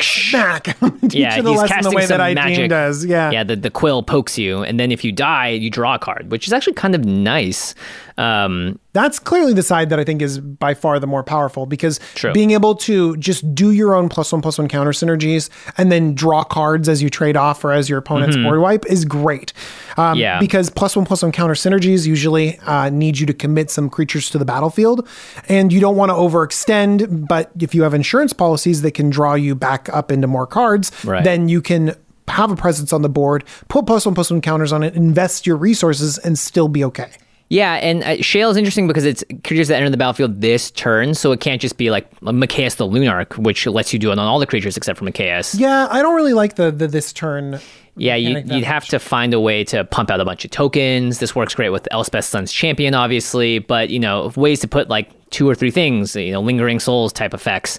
[0.00, 0.68] smack.
[0.82, 2.70] I'm gonna teach yeah, the he's lesson casting the way some that I magic.
[2.70, 3.04] does.
[3.04, 3.30] Yeah.
[3.30, 3.44] yeah.
[3.44, 6.46] The the quill pokes you, and then if you die, you draw a card, which
[6.46, 7.74] is actually kind of nice.
[8.16, 11.98] Um, That's clearly the side that I think is by far the more powerful because
[12.14, 12.32] True.
[12.32, 16.14] being able to just do your own plus one plus one counter synergies and then
[16.14, 19.52] draw cards as you trade off or as your opponent opponent's board wipe is great.
[19.96, 20.18] Um, Mm-hmm.
[20.20, 20.38] Yeah.
[20.38, 24.30] Because plus one plus one counter synergies usually uh, need you to commit some creatures
[24.30, 25.08] to the battlefield,
[25.48, 27.26] and you don't want to overextend.
[27.26, 30.92] But if you have insurance policies that can draw you back up into more cards,
[31.04, 31.24] Right.
[31.24, 31.96] then you can
[32.28, 35.46] have a presence on the board, put plus one plus one counters on it, invest
[35.46, 37.10] your resources, and still be okay.
[37.50, 41.14] Yeah, and uh, Shaile is interesting because it's creatures that enter the battlefield this turn,
[41.14, 44.26] so it can't just be like Mikaeus the Lunarch, which lets you do it on
[44.26, 45.58] all the creatures except for Mikaeus.
[45.58, 47.60] Yeah, I don't really like the, the this turn.
[47.96, 51.20] Yeah, you, you'd have to find a way to pump out a bunch of tokens.
[51.20, 55.10] This works great with Elspeth Sun's Champion, obviously, but you know ways to put like
[55.30, 57.78] two or three things, you know, lingering souls type effects.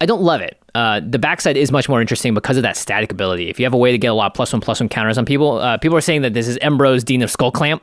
[0.00, 0.60] I don't love it.
[0.74, 3.48] Uh, the backside is much more interesting because of that static ability.
[3.48, 5.18] If you have a way to get a lot of plus one plus one counters
[5.18, 7.80] on people, uh, people are saying that this is Embrose Dean of Skullclamp,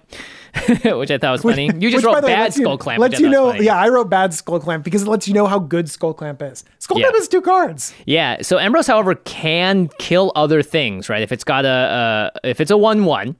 [0.84, 1.70] which I thought was funny.
[1.78, 2.98] You just wrote way, bad you- Skullclamp.
[3.00, 3.66] Lets you know, funny.
[3.66, 6.64] yeah, I wrote bad Skullclamp because it lets you know how good Skullclamp is.
[6.80, 7.06] Skull Yeah.
[7.06, 7.94] Clamp has two cards.
[8.06, 8.42] Yeah.
[8.42, 11.22] So Embrose, however, can kill other things, right?
[11.22, 13.36] If it's got a, uh, if it's a one-one,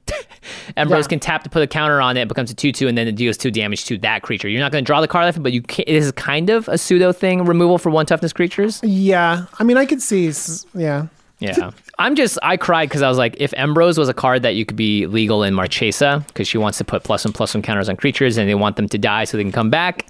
[0.76, 1.08] Embrose Yeah.
[1.08, 2.22] can tap to put a counter on it.
[2.22, 4.48] It becomes a two-two, and then it deals two damage to that creature.
[4.48, 6.68] You're not going to draw the card it, but you can, This is kind of
[6.68, 8.80] a pseudo thing, removal for one toughness creatures.
[8.82, 10.32] Yeah, I mean, I could see.
[10.74, 11.06] Yeah,
[11.38, 11.70] Yeah.
[11.98, 14.64] I'm just, I cried because I was like, if Embrose was a card that you
[14.64, 17.88] could be legal in Marchesa, because she wants to put plus one plus one counters
[17.88, 20.06] on creatures and they want them to die so they can come back,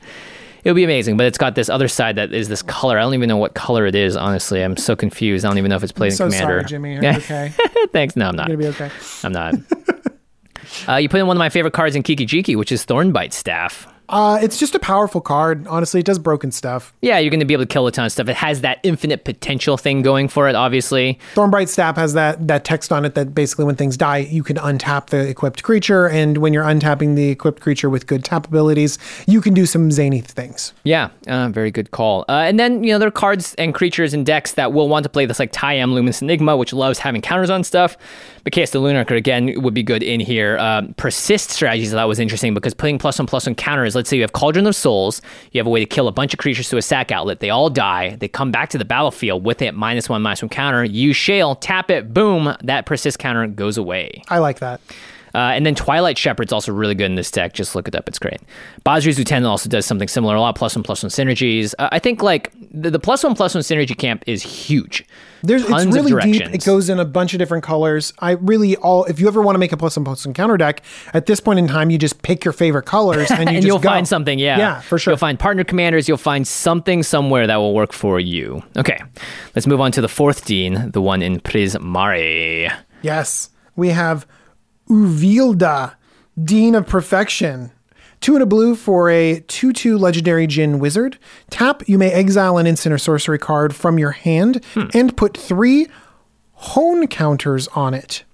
[0.64, 1.16] it would be amazing.
[1.16, 2.98] But it's got this other side that is this color.
[2.98, 4.62] I don't even know what color it is, honestly.
[4.62, 5.44] I'm so confused.
[5.44, 6.60] I don't even know if it's played in so Commander.
[6.60, 6.98] sorry, Jimmy.
[6.98, 7.52] Are you okay?
[7.92, 8.16] Thanks.
[8.16, 8.48] No, I'm not.
[8.48, 8.90] You're gonna be okay.
[9.22, 9.54] I'm not.
[10.88, 13.32] uh, you put in one of my favorite cards in Kiki Jiki, which is Thornbite
[13.32, 13.86] Staff.
[14.08, 15.66] Uh, it's just a powerful card.
[15.66, 16.92] Honestly, it does broken stuff.
[17.00, 18.28] Yeah, you're going to be able to kill a ton of stuff.
[18.28, 21.18] It has that infinite potential thing going for it, obviously.
[21.34, 24.56] Thornbite Staff has that that text on it that basically when things die, you can
[24.56, 28.98] untap the equipped creature, and when you're untapping the equipped creature with good tap abilities,
[29.26, 30.72] you can do some zany things.
[30.84, 32.24] Yeah, uh, very good call.
[32.28, 35.02] Uh, and then, you know, there are cards and creatures and decks that will want
[35.02, 37.96] to play this, like Tayam Luminous Enigma, which loves having counters on stuff.
[38.44, 40.56] But Chaos the Lunarch, again, would be good in here.
[40.58, 44.16] Um, persist strategies, that was interesting because putting plus one plus one counters, let's say
[44.16, 45.20] you have Cauldron of Souls,
[45.52, 47.50] you have a way to kill a bunch of creatures through a sack outlet, they
[47.50, 50.84] all die, they come back to the battlefield with it minus one, minus one counter,
[50.84, 54.22] you Shaile, tap it, boom, that persist counter goes away.
[54.28, 54.80] I like that.
[55.36, 57.52] Uh, and then Twilight Shepherd's also really good in this deck.
[57.52, 58.40] Just look it up; it's great.
[58.84, 60.34] Basri's Lieutenant also does something similar.
[60.34, 61.74] A lot of plus one plus one synergies.
[61.78, 65.04] Uh, I think like the, the plus one plus one synergy camp is huge.
[65.42, 66.40] There's Tons it's of really deep.
[66.40, 66.54] directions.
[66.54, 68.14] It goes in a bunch of different colors.
[68.18, 70.56] I really all if you ever want to make a plus one plus one counter
[70.56, 73.56] deck, at this point in time, you just pick your favorite colors and you and
[73.56, 73.90] just you'll go.
[73.90, 74.38] find something.
[74.38, 75.12] Yeah, Yeah, for sure.
[75.12, 76.08] You'll find partner commanders.
[76.08, 78.62] You'll find something somewhere that will work for you.
[78.76, 78.98] Okay,
[79.54, 82.72] let's move on to the fourth dean, the one in Prismari.
[83.02, 83.50] Yes.
[83.76, 84.26] We have
[84.88, 85.94] Uvilda,
[86.42, 87.72] Dean of Perfection.
[88.20, 91.18] Two and a blue for a 2 2 legendary Djinn wizard.
[91.50, 94.86] Tap, you may exile an instant or sorcery card from your hand hmm.
[94.94, 95.86] and put three
[96.52, 98.24] hone counters on it.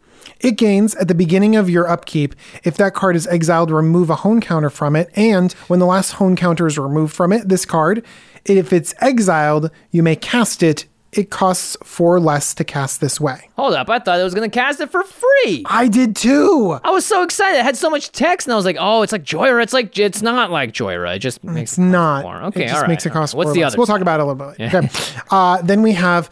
[0.41, 2.35] It gains at the beginning of your upkeep.
[2.65, 5.09] If that card is exiled, remove a hone counter from it.
[5.15, 8.05] And when the last hone counter is removed from it, this card,
[8.45, 10.87] if it's exiled, you may cast it.
[11.13, 13.51] It costs four less to cast this way.
[13.57, 15.63] Hold up, I thought I was gonna cast it for free.
[15.67, 16.79] I did too.
[16.83, 17.59] I was so excited.
[17.59, 19.63] It had so much text, and I was like, "Oh, it's like Jhoira.
[19.63, 21.15] It's like it's not like Jhoira.
[21.17, 22.23] It just makes It's not.
[22.25, 22.43] more.
[22.45, 23.15] Okay, it just all right, makes it right.
[23.15, 23.73] cost What's the less.
[23.73, 24.75] other We'll talk about it a little bit.
[24.75, 24.89] Okay.
[25.31, 26.31] uh, then we have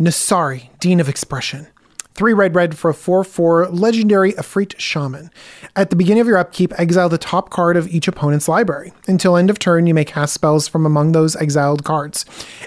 [0.00, 1.66] Nassari, Dean of Expression.
[2.14, 5.30] Three red red for a 4 4 legendary Efreet Shaman.
[5.76, 8.92] At the beginning of your upkeep, exile the top card of each opponent's library.
[9.08, 12.24] Until end of turn, you may cast spells from among those exiled cards.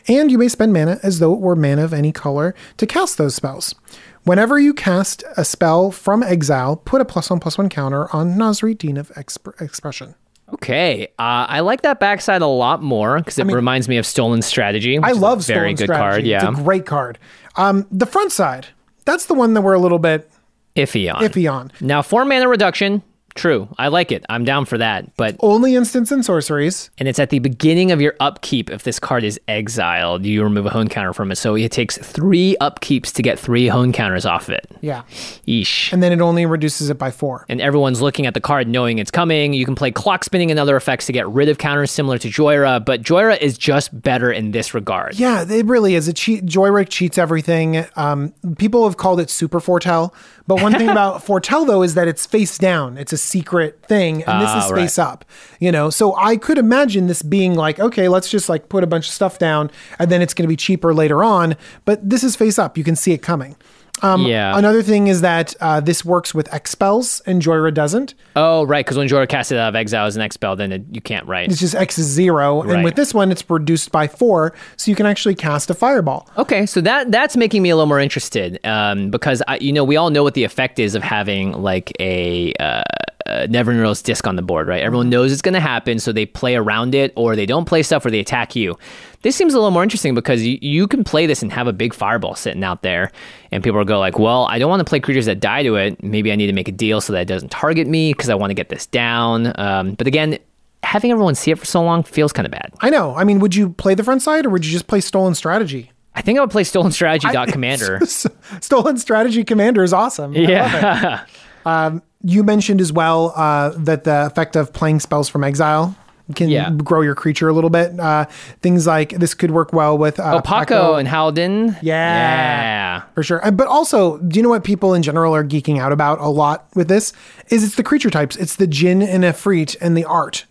[0.07, 3.17] And you may spend mana as though it were mana of any color to cast
[3.17, 3.75] those spells.
[4.23, 8.33] Whenever you cast a spell from exile, put a plus one plus one counter on
[8.35, 10.15] Nassari, Dean of Exp- Expression.
[10.53, 14.41] Okay, uh, I like that backside a lot more because it reminds me of Stolen
[14.43, 14.97] Strategy.
[14.97, 15.99] I love very Stolen good Strategy.
[15.99, 16.25] card.
[16.25, 17.17] Yeah, It's a great card.
[17.55, 18.67] Um, the front side,
[19.05, 20.29] that's the one that we're a little bit
[20.75, 21.21] iffy on.
[21.21, 21.71] iffy on.
[21.79, 23.01] Now, four mana reduction.
[23.35, 24.25] True, I like it.
[24.29, 25.13] I'm down for that.
[25.17, 26.89] But Only instants and sorceries.
[26.97, 28.69] and it's at the beginning of your upkeep.
[28.69, 31.35] If this card is exiled, you remove a hone counter from it.
[31.35, 34.65] So it takes three upkeeps to get three hone counters off of it.
[34.81, 35.03] Yeah.
[35.47, 35.91] Eesh.
[35.91, 37.45] And then it only reduces it by four.
[37.49, 39.53] and everyone's looking at the card knowing it's coming.
[39.53, 42.83] You can play Clockspinning and other effects to get rid of counters similar to Jhoira,
[42.85, 45.19] but Jhoira is just better in this regard.
[45.19, 46.07] Yeah, it really is.
[46.07, 46.45] It cheat.
[46.45, 47.85] Joyrick cheats everything.
[47.97, 50.13] Um, people have called it super foretell,
[50.47, 52.97] but one thing about foretell though is that it's face down.
[52.97, 54.81] It's a secret thing, and this Ah, is right.
[54.81, 55.25] face up.
[55.59, 58.87] You know, so I could imagine this being like, okay, let's just like put a
[58.87, 61.55] bunch of stuff down, and then it's going to be cheaper later on.
[61.85, 62.77] But this is face up.
[62.77, 63.55] You can see it coming.
[64.03, 64.57] yeah.
[64.57, 68.13] Another thing is that uh, this works with X spells and Jhoira doesn't.
[68.35, 68.85] oh, right.
[68.85, 71.25] Because when Jhoira casts it out of exile as an expel, then it, you can't
[71.27, 71.49] write.
[71.49, 72.61] It's just X is zero.
[72.61, 74.53] And with this one, it's reduced by four.
[74.75, 76.27] So you can actually cast a fireball.
[76.37, 79.85] Okay, so that that's making me a little more interested um, because I, you know
[79.85, 82.83] we all know what the effect is of having like a, uh,
[83.27, 84.83] Uh, a Nevinyrral's Disk on the board, right?
[84.83, 85.11] Everyone mm-hmm.
[85.11, 88.05] knows it's going to happen, so they play around it, or they don't play stuff,
[88.05, 88.77] or they attack you.
[89.23, 91.73] This seems a little more interesting because you, you can play this and have a
[91.73, 93.11] big fireball sitting out there,
[93.51, 95.75] and people will go like, "Well, I don't want to play creatures that die to
[95.75, 96.03] it.
[96.03, 98.35] Maybe I need to make a deal so that it doesn't target me because I
[98.35, 100.37] want to get this down." Um, but again.
[100.83, 102.71] Having everyone see it for so long feels kind of bad.
[102.79, 103.15] I know.
[103.15, 105.91] I mean, would you play the front side or would you just play Stolen Strategy?
[106.13, 108.01] I think I would play Stolen Strategy dot Commander.
[108.05, 110.35] Stolen Strategy Commander is awesome.
[110.35, 110.49] I love it.
[110.51, 111.25] Yeah.
[111.65, 115.95] Um, You mentioned as well uh, that the effect of playing spells from exile
[116.33, 116.71] can Yeah.
[116.71, 117.99] grow your creature a little bit.
[117.99, 118.25] Uh,
[118.63, 121.77] things like this could work well with uh, Oh, Pako and Haldan.
[121.83, 122.15] Yeah.
[122.15, 123.01] Yeah.
[123.13, 123.45] for sure.
[123.45, 126.27] Uh, But also, do you know what people in general are geeking out about a
[126.29, 127.13] lot with this?
[127.49, 128.35] Is it's the creature types.
[128.37, 130.45] It's the Djinn and Efreet and the art.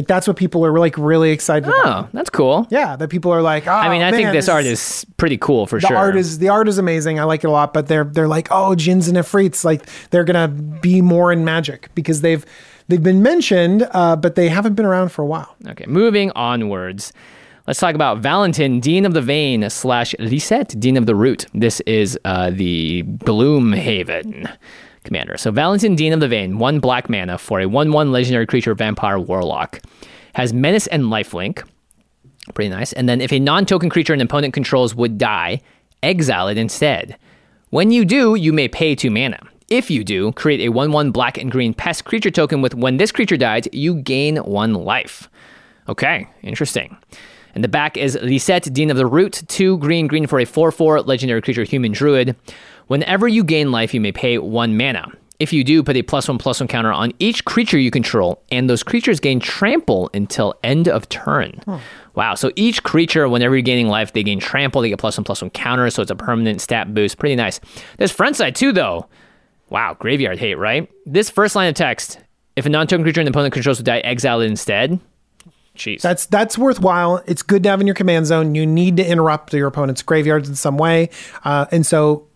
[0.00, 2.06] Like that's what people are like really excited about.
[2.06, 2.66] Oh, that's cool.
[2.70, 5.36] Yeah, that people are like, oh, I mean, I think man, this art is pretty
[5.36, 5.96] cool for the sure.
[5.98, 7.20] art is the art is amazing.
[7.20, 10.24] I like it a lot, but they're they're like, oh, Djinns and Efreets, like they're
[10.24, 12.46] gonna be more in Magic because they've
[12.88, 15.54] they've been mentioned, uh, but they haven't been around for a while.
[15.68, 17.12] Okay, moving onwards.
[17.66, 21.44] Let's talk about Valentin, Dean of the Vein slash Lisette, Dean of the Root.
[21.52, 24.50] This is uh, the Gloomhaven
[25.04, 25.36] commander.
[25.36, 28.74] So Valentin, Dean of the Vein, one black mana for a 1 1 legendary creature
[28.74, 29.80] vampire warlock.
[30.34, 31.66] Has menace and lifelink.
[32.54, 32.92] Pretty nice.
[32.92, 35.60] And then if a non token creature an opponent controls would die,
[36.02, 37.16] exile it instead.
[37.70, 39.40] When you do, you may pay two mana.
[39.68, 42.96] If you do, create a 1 1 black and green pest creature token with when
[42.96, 45.28] this creature dies, you gain one life.
[45.88, 46.96] Okay, interesting.
[47.54, 50.72] And the back is Lisette, Dean of the Root, 2 green green for a 4
[50.72, 52.36] 4 legendary creature human druid.
[52.90, 55.12] Whenever you gain life, you may pay 1 mana.
[55.38, 58.42] If you do, put a plus 1 plus 1 counter on each creature you control,
[58.50, 61.60] and those creatures gain trample until end of turn.
[62.16, 65.22] Wow, so each creature, whenever you're gaining life, they gain trample, they get plus 1
[65.22, 67.16] plus 1 counter, so it's a permanent stat boost.
[67.16, 67.60] Pretty nice.
[67.96, 69.06] There's front side too, though.
[69.68, 70.90] Wow, graveyard hate, right?
[71.06, 72.18] This first line of text
[72.56, 74.98] if a non token creature an opponent controls would die, exile it instead.
[75.76, 76.00] Jeez.
[76.00, 77.22] That's that's worthwhile.
[77.26, 78.56] It's good to have in your command zone.
[78.56, 81.10] You need to interrupt your opponent's graveyards in some way,
[81.44, 82.26] uh, and so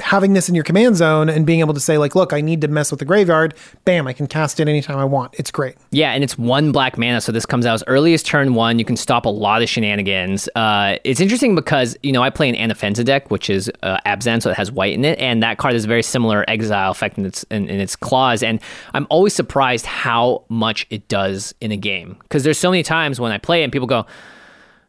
[0.00, 2.60] having this in your command zone and being able to say like, look, I need
[2.60, 3.54] to mess with the graveyard.
[3.84, 5.34] Bam, I can cast it anytime I want.
[5.38, 5.76] It's great.
[5.90, 8.78] Yeah, and it's one black mana, so this comes out as early as turn one.
[8.78, 10.48] You can stop a lot of shenanigans.
[10.54, 14.42] Uh, it's interesting because you know I play an Anafenza deck, which is uh, Abzan,
[14.42, 17.18] so it has white in it, and that card is a very similar exile effect
[17.18, 18.42] in its in, in its claws.
[18.42, 18.60] And
[18.94, 23.20] I'm always surprised how much it does in a game because there's so many times
[23.20, 24.06] when I play and people go,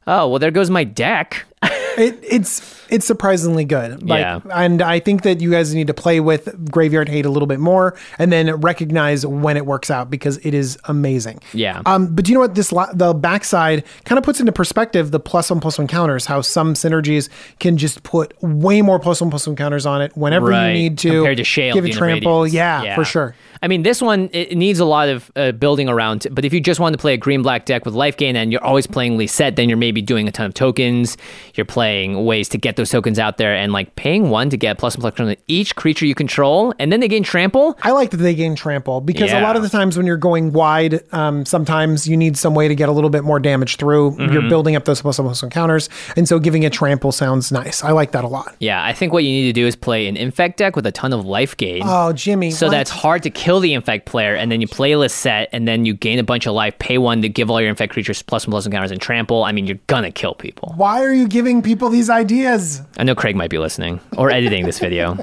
[0.08, 1.45] "Oh, well, there goes my deck."
[1.97, 4.08] It, it's it's surprisingly good.
[4.08, 4.39] Like, Yeah.
[4.52, 7.60] And I think that you guys need to play with graveyard hate a little bit
[7.60, 11.39] more, and then recognize when it works out because it is amazing.
[11.54, 11.82] Yeah.
[11.86, 15.12] Um, but do you know what this la- the backside kind of puts into perspective
[15.12, 16.25] the plus one plus one counters?
[16.25, 20.15] How some synergies can just put way more plus one plus one counters on it
[20.17, 20.69] whenever right.
[20.69, 21.10] you need to.
[21.10, 22.43] compared to Shaile, give of trample.
[22.43, 22.54] Radiance.
[22.54, 23.36] Yeah, for sure.
[23.62, 26.28] I mean, this one it needs a lot of uh, building around.
[26.32, 28.52] But if you just want to play a green black deck with life gain and
[28.52, 31.17] you're always playing Lisette, then you're maybe doing a ton of tokens.
[31.56, 34.78] You're playing ways to get those tokens out there and like paying one to get
[34.78, 37.78] plus and plus on each creature you control, and then they gain trample.
[37.84, 40.54] I like that they gain trample because a lot of the times when you're going
[40.54, 44.12] wide, um, sometimes you need some way to get a little bit more damage through.
[44.12, 44.34] Mm-hmm.
[44.34, 47.52] You're building up those plus one plus one counters, and so giving it trample sounds
[47.52, 47.84] nice.
[47.84, 48.56] I like that a lot.
[48.60, 50.91] Yeah, I think what you need to do is play an infect deck with a
[50.91, 51.82] ton of life gain.
[51.84, 52.52] Oh, Jimmy.
[52.52, 52.72] So what?
[52.72, 55.93] that's hard to kill the infect player, and then you play Lisette, and then you
[55.93, 58.51] gain a bunch of life, pay one to give all your infect creatures plus and
[58.51, 59.45] plus encounters and trample.
[59.45, 60.73] I mean, you're gonna kill people.
[60.75, 62.81] Why are you giving people these ideas?
[62.97, 65.17] I know Craig might be listening or editing this video.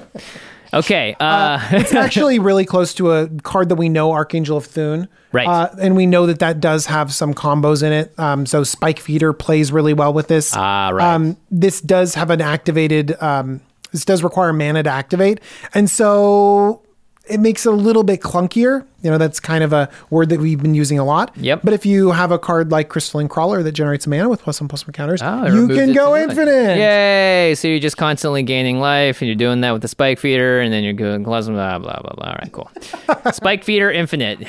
[0.74, 5.08] Okay, uh, It's actually really close to a card that we know, Archangel of Thune.
[5.32, 5.46] Right.
[5.46, 8.18] Uh, and we know that that does have some combos in it.
[8.18, 10.54] Um, so Spike Feeder plays really well with this.
[10.56, 11.14] Ah, right.
[11.14, 13.60] Um, this does have an activated, um,
[13.92, 15.40] this does require mana to activate.
[15.74, 16.82] And so
[17.28, 18.86] it makes it a little bit clunkier.
[19.02, 21.36] You know, that's kind of a word that we've been using a lot.
[21.36, 21.60] Yep.
[21.62, 24.68] But if you have a card like Crystalline Crawler that generates mana with plus one
[24.68, 26.76] plus one counters, Oh, you can go infinite.
[26.78, 27.54] Yay!
[27.56, 30.72] So you're just constantly gaining life, and you're doing that with the spike feeder, and
[30.72, 32.26] then you're going blah blah blah blah blah.
[32.26, 32.70] All right, cool.
[33.32, 34.40] spike feeder infinite.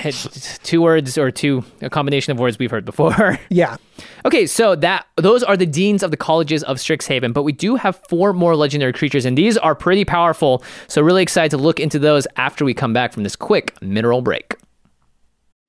[0.64, 3.40] Two words or two a combination of words we've heard before.
[3.50, 3.78] Yeah.
[4.26, 7.76] Okay, so that those are the deans of the colleges of Strixhaven, but we do
[7.76, 10.64] have four more legendary creatures, and these are pretty powerful.
[10.88, 14.22] So really excited to look into those after we come back from this quick mineral
[14.22, 14.47] break.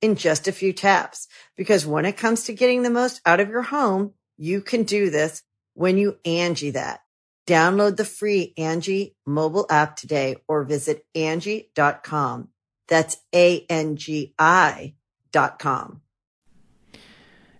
[0.00, 1.28] in just a few taps.
[1.56, 5.10] Because when it comes to getting the most out of your home, you can do
[5.10, 5.42] this
[5.74, 7.00] when you Angi that.
[7.46, 12.48] Download the free Angi mobile app today or visit Angi.com.
[12.88, 14.94] That's A-N-G-I
[15.32, 16.02] dot com.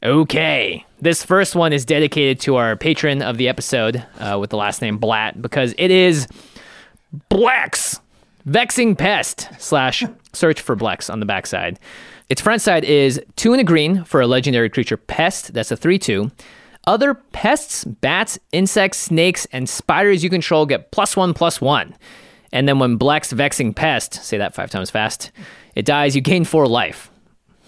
[0.03, 0.85] Okay.
[1.01, 4.83] This first one is dedicated to our patron of the episode uh, with the last
[4.83, 6.27] name Blatt because it is
[7.31, 8.01] Blex,
[8.45, 11.79] vexing pest slash search for Blex on the backside.
[12.31, 15.53] Its front side is two and a green for a legendary creature pest.
[15.53, 16.31] That's a 3 2.
[16.87, 21.95] Other pests, bats, insects, snakes, and spiders you control get plus one, plus one.
[22.53, 25.33] And then when Blex Vexing Pest, say that five times fast,
[25.75, 27.11] it dies, you gain four life.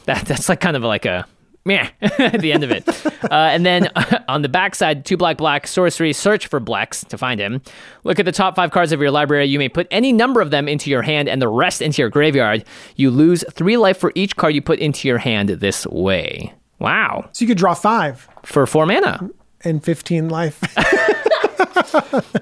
[0.07, 1.27] That, that's like kind of like a
[1.65, 2.89] meh at the end of it.
[3.07, 3.89] uh, and then
[4.29, 7.63] on the backside, two black, black, sorcery, search for Blex to find him.
[8.05, 9.47] Look at the top five cards of your library.
[9.47, 12.09] You may put any number of them into your hand and the rest into your
[12.11, 12.65] graveyard.
[12.97, 16.53] You lose three life for each card you put into your hand this way.
[16.79, 17.29] Wow.
[17.33, 19.31] So you could draw five For four mana.
[19.63, 20.61] and 15 life.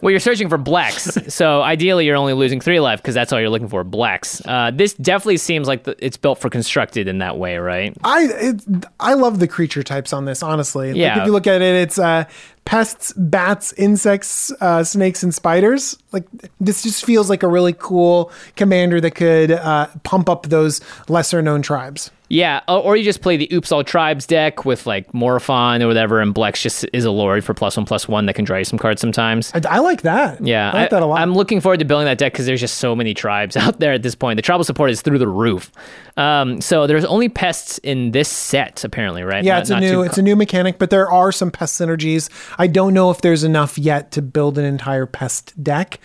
[0.03, 3.41] Well, you're searching for Blex, so ideally you're only losing three life because that's all
[3.41, 4.43] you're looking for, Blex.
[4.47, 7.97] Uh, this definitely seems like the, it's built for constructed in that way, right?
[8.03, 8.63] I it,
[8.99, 10.93] I love the creature types on this, honestly.
[10.93, 11.09] Yeah.
[11.09, 12.25] Like if you look at it, it's uh,
[12.65, 15.99] pests, bats, insects, uh, snakes, and spiders.
[16.13, 16.25] Like
[16.61, 21.43] this just feels like a really cool commander that could uh, pump up those lesser
[21.43, 22.11] known tribes.
[22.33, 26.21] Yeah, or you just play the Oops All Tribes deck with like Morophon or whatever,
[26.21, 28.65] and Blex just is a lord for plus one plus one that can draw you
[28.65, 29.51] some cards sometimes.
[29.53, 30.41] I, I like that.
[30.41, 31.21] Yeah, I like that a lot.
[31.21, 33.93] I'm looking forward to building that deck because there's just so many tribes out there
[33.93, 34.37] at this point.
[34.37, 35.73] The tribal support is through the roof.
[36.17, 39.43] Um, so there's only pests in this set, apparently, right?
[39.43, 42.31] yeah, Not- it's a new it's a new mechanic, but there are some pest synergies.
[42.59, 45.99] I don't know if there's enough yet to build an entire pest deck.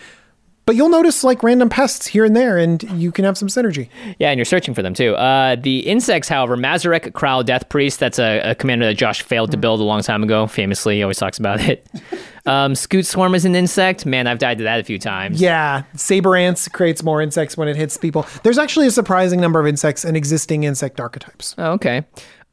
[0.66, 3.88] But you'll notice like random pests here and there, and you can have some synergy.
[4.18, 5.14] Yeah, and you're searching for them too.
[5.14, 9.50] Uh, the insects, however, Mazirek Kraul Death Priest, that's a, a commander that Josh failed
[9.50, 9.52] Hmm.
[9.52, 10.48] to build a long time ago.
[10.48, 11.86] Famously, he always talks about it.
[12.46, 14.06] um, Scute Swarm is an insect.
[14.06, 15.40] Man, I've died to that a few times.
[15.40, 18.26] Yeah, saber ants creates more insects when it hits people.
[18.42, 21.54] There's actually a surprising number of insects and existing insect archetypes.
[21.58, 22.04] Oh, okay.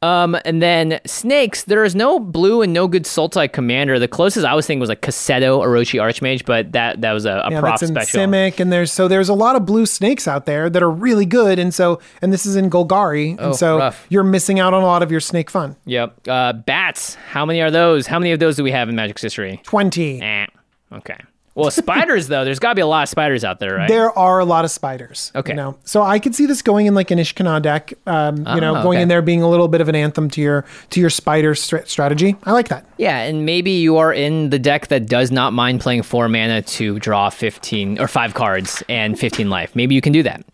[0.04, 3.98] Um, and then snakes, there is no blue and no good Sultai commander.
[3.98, 7.42] The closest I was thinking was like Cassetto Orochi Archmage, but that that was a,
[7.46, 8.20] a Yeah, prop that's in special.
[8.20, 11.24] Simic, and there's so there's a lot of blue snakes out there that are really
[11.26, 14.06] good, and so and this is in Golgari, and Oh, so rough.
[14.10, 15.74] you're missing out on a lot of your snake fun.
[15.86, 16.28] Yep.
[16.28, 17.14] Uh, bats.
[17.30, 18.06] How many are those?
[18.06, 19.60] How many of those do we have in Magic's history?
[19.64, 20.20] Twenty.
[20.20, 20.46] Eh.
[20.92, 21.16] Okay.
[21.54, 22.44] Well, spiders though.
[22.44, 23.88] There's got to be a lot of spiders out there, right?
[23.88, 25.30] There are a lot of spiders.
[25.36, 25.52] Okay.
[25.52, 25.76] You know?
[25.84, 27.92] So I could see this going in like an Ishkanah deck.
[28.06, 29.02] Um, you know, Ah, going okay.
[29.02, 31.86] in there being a little bit of an anthem to your to your spider stra-
[31.86, 32.34] strategy.
[32.44, 32.84] I like that.
[32.98, 36.62] Yeah, and maybe you are in the deck that does not mind playing four mana
[36.62, 39.74] to draw 15 or five cards and 15 life.
[39.76, 40.44] Maybe you can do that.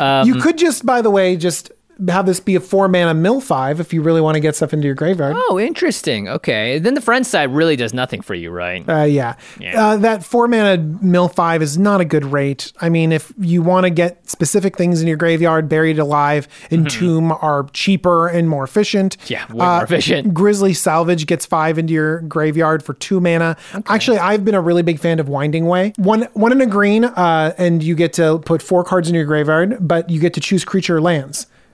[0.00, 1.70] Um, you could just, by the way, just
[2.08, 4.72] have this be a four mana mill five if you really want to get stuff
[4.72, 5.36] into your graveyard.
[5.36, 6.28] Oh, interesting.
[6.28, 6.78] Okay.
[6.78, 8.88] Then the friend side really does nothing for you, right?
[8.88, 9.36] Uh, yeah.
[9.58, 9.84] Yeah.
[9.84, 12.72] Uh, that four mana mill five is not a good rate.
[12.80, 17.32] I mean, if you want to get specific things in your graveyard, buried alive, entomb
[17.32, 19.18] are cheaper and more efficient.
[19.18, 19.32] Mm-hmm.
[19.32, 20.34] Yeah, way more efficient.
[20.34, 23.56] Grisly salvage gets five into your graveyard for two mana.
[23.86, 25.92] Actually, I've been a really big fan of Winding Way.
[25.96, 29.24] One one in a green, uh, and you get to put four cards in your
[29.24, 31.00] graveyard, but you get to choose creature or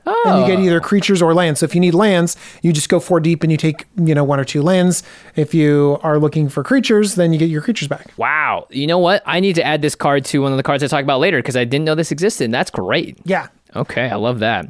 [0.07, 0.21] lands.
[0.27, 1.61] And you get either creatures or lands.
[1.61, 4.25] So if you need lands, you just go four deep and you take, you know,
[4.25, 5.03] one or two lands.
[5.35, 8.13] If you are looking for creatures, then you get your creatures back.
[8.17, 8.67] Wow.
[8.71, 9.23] You know what?
[9.27, 11.39] I need to add this card to one of the cards I talk about later
[11.39, 12.51] because I didn't know this existed.
[12.53, 13.19] That's great.
[13.25, 13.49] Yeah.
[13.75, 14.65] Okay, I love that.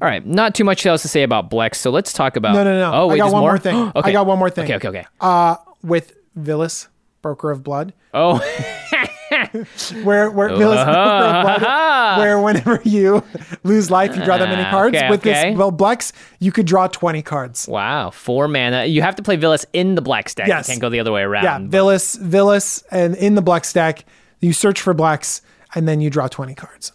[0.00, 2.52] All right, not too much else to say about Blex, so let's talk about.
[2.54, 2.92] No, no, no.
[2.92, 3.50] Oh, I wait, got one more?
[3.52, 3.92] more thing.
[3.96, 4.64] I got one more thing.
[4.64, 5.06] Okay, okay, okay.
[5.20, 6.86] Uh, with Vilis,
[7.22, 7.92] Broker of Blood.
[8.14, 8.38] Oh,
[10.04, 13.22] where where Vilis in the Poker of Blood, where whenever you
[13.64, 14.96] lose life, you draw that many Ah, cards.
[14.96, 15.50] okay, With okay.
[15.50, 17.66] this well Blex, you could draw twenty cards.
[17.68, 18.84] Wow, four mana.
[18.84, 20.48] You have to play Vilis in the black stack.
[20.48, 20.68] Yes.
[20.68, 21.44] You can't go the other way around.
[21.44, 24.04] Yeah, Vilis, Vilis, and in the Blex stack,
[24.40, 25.40] you search for Blex,
[25.74, 26.92] and then you draw twenty cards.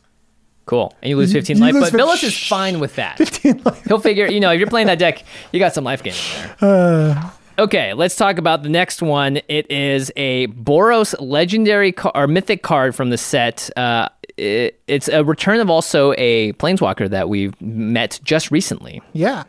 [0.65, 0.93] Cool.
[1.01, 3.17] And you lose 15 You life, lose but fif- Vilis is fine with that.
[3.19, 3.85] Fifteen life.
[3.85, 5.23] He'll figure, you know, if you're playing that deck,
[5.53, 7.31] you got some life gain in there.
[7.60, 9.39] Okay, let's talk about the next one.
[9.47, 13.70] It is a Boros legendary or mythic card from the set.
[13.78, 19.01] Uh, it, it's a return of also a planeswalker that we met just recently.
[19.14, 19.43] Yeah.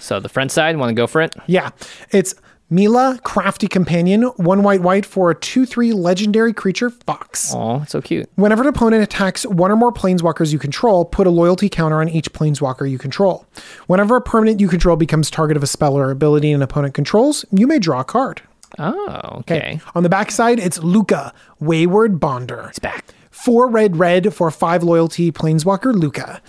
[0.00, 1.34] So the front side, want to go for it?
[1.46, 1.70] Yeah.
[2.10, 2.34] It's
[2.74, 7.52] Mila, crafty companion, one white white for a 2 3 legendary creature, Fox.
[7.54, 8.28] Oh, so cute.
[8.34, 12.08] Whenever an opponent attacks one or more planeswalkers you control, put a loyalty counter on
[12.08, 13.46] each planeswalker you control.
[13.86, 17.44] Whenever a permanent you control becomes target of a spell or ability an opponent controls,
[17.52, 18.42] you may draw a card.
[18.76, 19.80] Oh, okay.
[19.94, 22.66] On the backside, it's Lukka, Wayward Bonder.
[22.70, 23.14] It's back.
[23.30, 26.40] Four red red for five loyalty planeswalker Lukka.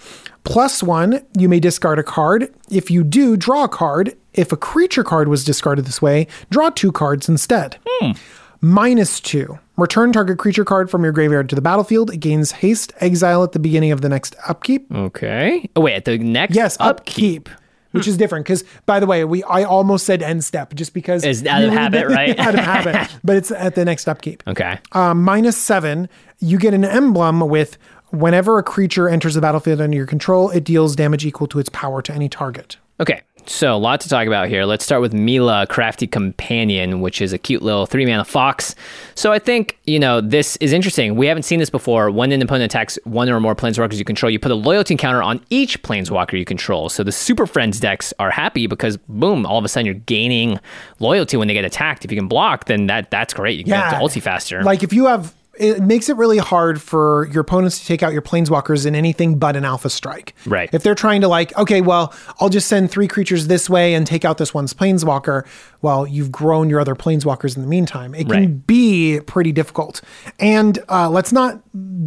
[0.43, 2.53] Plus one, you may discard a card.
[2.69, 4.15] If you do, draw a card.
[4.35, 7.77] If a creature card was discarded this way, draw two cards instead.
[8.61, 9.59] Minus two.
[9.77, 12.11] Return target creature card from your graveyard to the battlefield.
[12.11, 14.91] It gains haste, exile at the beginning of the next upkeep.
[14.93, 15.69] Okay.
[15.75, 17.49] Oh, wait, at the next Yes, upkeep.
[17.91, 21.23] Which is different because, by the way, we I almost said end step just because
[21.23, 22.37] Is out of habit, right?
[22.37, 24.43] out of habit, but it's at the next upkeep.
[24.47, 24.79] Okay.
[24.91, 26.09] Um, minus seven,
[26.39, 27.77] you get an emblem with
[28.09, 31.69] whenever a creature enters the battlefield under your control, it deals damage equal to its
[31.69, 32.75] power to any target.
[32.99, 34.65] Okay, so a lot to talk about here.
[34.65, 38.75] Let's start with Mila, Crafty Companion, which is a cute little three mana fox.
[39.15, 41.15] So I think, you know, this is interesting.
[41.15, 42.09] We haven't seen this before.
[42.11, 45.21] When an opponent attacks one or more planeswalkers you control, you put a loyalty counter
[45.21, 46.89] on each planeswalker you control.
[46.89, 50.59] So the Super Friends decks are happy because, boom, all of a sudden you're gaining
[50.99, 52.05] loyalty when they get attacked.
[52.05, 53.57] If you can block, then that that's great.
[53.57, 54.63] You can get to ulti faster.
[54.63, 58.13] Like if you have, it makes it really hard for your opponents to take out
[58.13, 60.33] your planeswalkers in anything but an alpha strike.
[60.45, 60.69] Right.
[60.73, 64.05] If they're trying to like, okay, well, I'll just send three creatures this way and
[64.05, 65.45] take out this one's planeswalker.
[65.85, 68.15] Well, you've grown your other planeswalkers in the meantime.
[68.15, 68.65] It can Right.
[68.67, 70.01] be pretty difficult.
[70.39, 71.61] And uh, let's not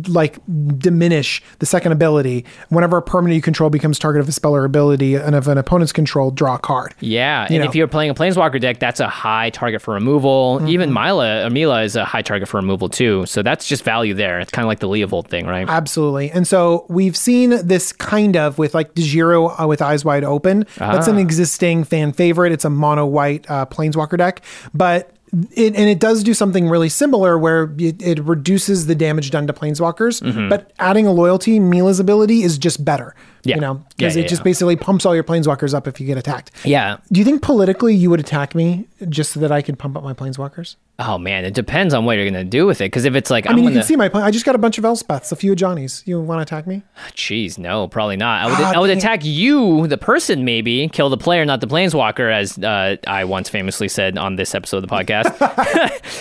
[0.09, 0.39] like
[0.79, 2.45] diminish the second ability.
[2.71, 5.59] Whenever a permanent you control becomes target of a spell or ability, and of an
[5.59, 6.93] opponent's control, draw a card.
[6.99, 7.69] Yeah, You and know.
[7.71, 10.57] if you're playing a Planeswalker deck, that's a high target for removal.
[10.59, 10.69] Mm-hmm.
[10.69, 13.27] Even Mila, or Mila is a high target for removal too.
[13.27, 14.41] So that's just value there.
[14.41, 15.69] It's kind of like the Leovold thing, right?
[15.69, 16.33] Absolutely.
[16.33, 20.67] And so we've seen this kind of with like Djeru uh, with Eyes Wide Open.
[20.79, 21.13] That's Ah.
[21.13, 22.51] an existing fan favorite.
[22.53, 24.43] It's a mono white uh, Planeswalker deck.
[24.75, 25.13] But
[25.53, 29.47] it, and it does do something really similar where it, it reduces the damage done
[29.47, 30.49] to planeswalkers, mm-hmm.
[30.49, 33.15] but adding a loyalty, Mila's ability is just better.
[33.45, 33.55] Yeah.
[33.57, 36.19] You know, because yeah, it just basically pumps all your planeswalkers up if you get
[36.19, 36.51] attacked.
[36.65, 36.97] yeah.
[37.13, 40.03] Do you think politically you would attack me just so that I could pump up
[40.03, 40.77] my planeswalkers?
[41.01, 42.87] Oh man, it depends on what you're gonna do with it.
[42.87, 44.25] Because if it's like, I I'm mean, you gonna, can see my plan.
[44.25, 46.03] I just got a bunch of Elspeths, a few of Johnny's.
[46.07, 46.83] You want to attack me?
[47.13, 48.43] Jeez, no, probably not.
[48.43, 51.69] I would, Ah, I would attack you, the person, maybe kill the player, not the
[51.69, 55.39] planeswalker, as uh, I once famously said on this episode of the podcast.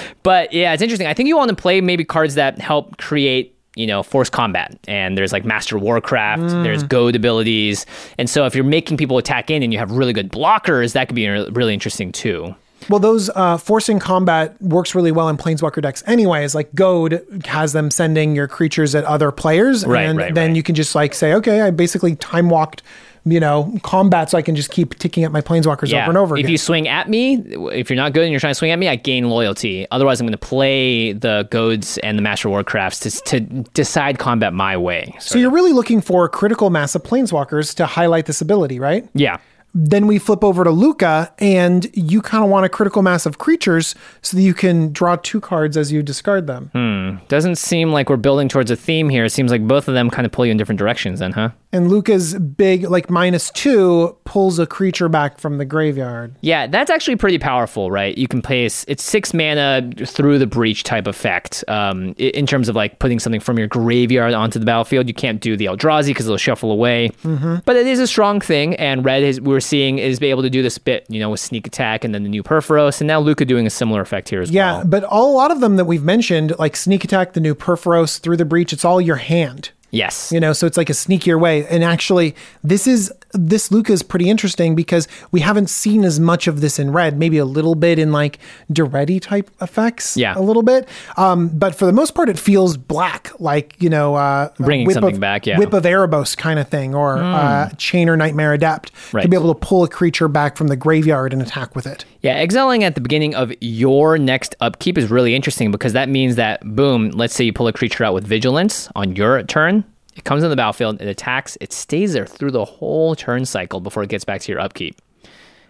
[0.24, 1.08] but yeah, it's interesting.
[1.08, 3.57] I think you want to play maybe cards that help create.
[3.78, 6.64] You know, force combat, and there's like Master Warcraft, Mm.
[6.64, 7.86] there's goad abilities,
[8.18, 11.08] and so if you're making people attack in and you have really good blockers, that
[11.08, 12.56] could be really interesting too.
[12.90, 16.56] Well, those uh, forcing combat works really well in Planeswalker decks, anyways.
[16.56, 20.56] Like Goad has them sending your creatures at other players, Right, and right, then right.
[20.56, 22.84] you can just like say, okay, I basically time walked,
[23.32, 26.36] you know, combat, so I can just keep ticking up my Planeswalkers over and over
[26.36, 26.52] If again.
[26.52, 27.36] you swing at me,
[27.72, 29.88] if you're not good and you're trying to swing at me, I gain loyalty.
[29.92, 33.40] Otherwise, I'm going to play the Goads and the Master Warcrafts to, to
[33.74, 35.16] decide combat my way.
[35.20, 39.08] so you're really looking for critical mass of Planeswalkers to highlight this ability, right?
[39.14, 39.38] yeah.
[39.74, 43.38] Then we flip over to Lukka, and you kind of want a critical mass of
[43.38, 46.72] creatures so that you can draw two cards as you discard them.
[46.74, 47.24] Hmm.
[47.28, 49.26] Doesn't seem like we're building towards a theme here.
[49.26, 51.50] It seems like both of them kind of pull you in different directions, then, huh?
[51.72, 56.34] And Lukka's big, like minus two, pulls a creature back from the graveyard.
[56.42, 58.18] Yeah, that's actually pretty powerful, right?
[58.18, 61.64] You can place it's six mana through the breach type effect.
[61.68, 65.42] Um, in terms of like putting something from your graveyard onto the battlefield, you can't
[65.42, 67.12] do the Eldrazi because it'll shuffle away.
[67.24, 70.50] But it is a strong thing, and Red is we're seeing is be able to
[70.50, 73.22] do this bit, you know, with sneak attack and then the new Purphoros, and now
[73.22, 74.78] Lukka doing a similar effect here as Yeah, well.
[74.80, 77.56] Yeah, but all, a lot of them that we've mentioned, like sneak attack, the new
[77.56, 79.72] Purphoros through the breach, it's all your hand.
[79.92, 80.32] Yes.
[80.32, 81.66] You know, so it's like a sneakier way.
[81.68, 86.48] And actually, this is this Lukka is pretty interesting because we haven't seen as much
[86.48, 87.18] of this in red.
[87.20, 88.40] Maybe a little bit in like
[88.72, 90.18] Daretti type effects.
[90.18, 90.34] Yeah.
[90.38, 90.88] a little bit.
[91.18, 94.96] Um, but for the most part, it feels black, like you know, uh, Bringing Whip
[94.96, 95.58] something of- back, yeah.
[95.58, 99.22] Whip of Erebos kind of thing, or uh, Chainer Nightmare Adept Right.
[99.24, 102.04] to be able to pull a creature back from the graveyard and attack with it.
[102.24, 106.36] Yeah, exiling at the beginning of your next upkeep is really interesting because that means
[106.36, 109.77] that, boom, let's say you pull a creature out with vigilance on your turn.
[110.18, 113.80] It comes in the battlefield, it attacks, it stays there through the whole turn cycle
[113.80, 115.00] before it gets back to your upkeep.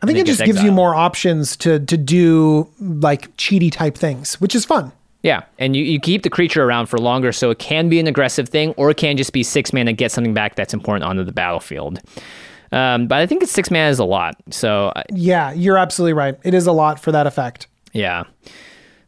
[0.01, 3.71] I think it it just gets gives you more options to to do like cheaty
[3.71, 4.91] type things, which is fun.
[5.23, 8.07] Yeah, and you, you keep the creature around for longer, so it can be an
[8.07, 11.23] aggressive thing, or it can just be six mana, get something back that's important onto
[11.23, 11.99] the battlefield.
[12.71, 14.35] Um, but I think it's six mana is a lot.
[14.51, 16.37] So uh, Yeah, you're absolutely right.
[16.43, 17.67] It is a lot for that effect.
[17.93, 18.23] yeah,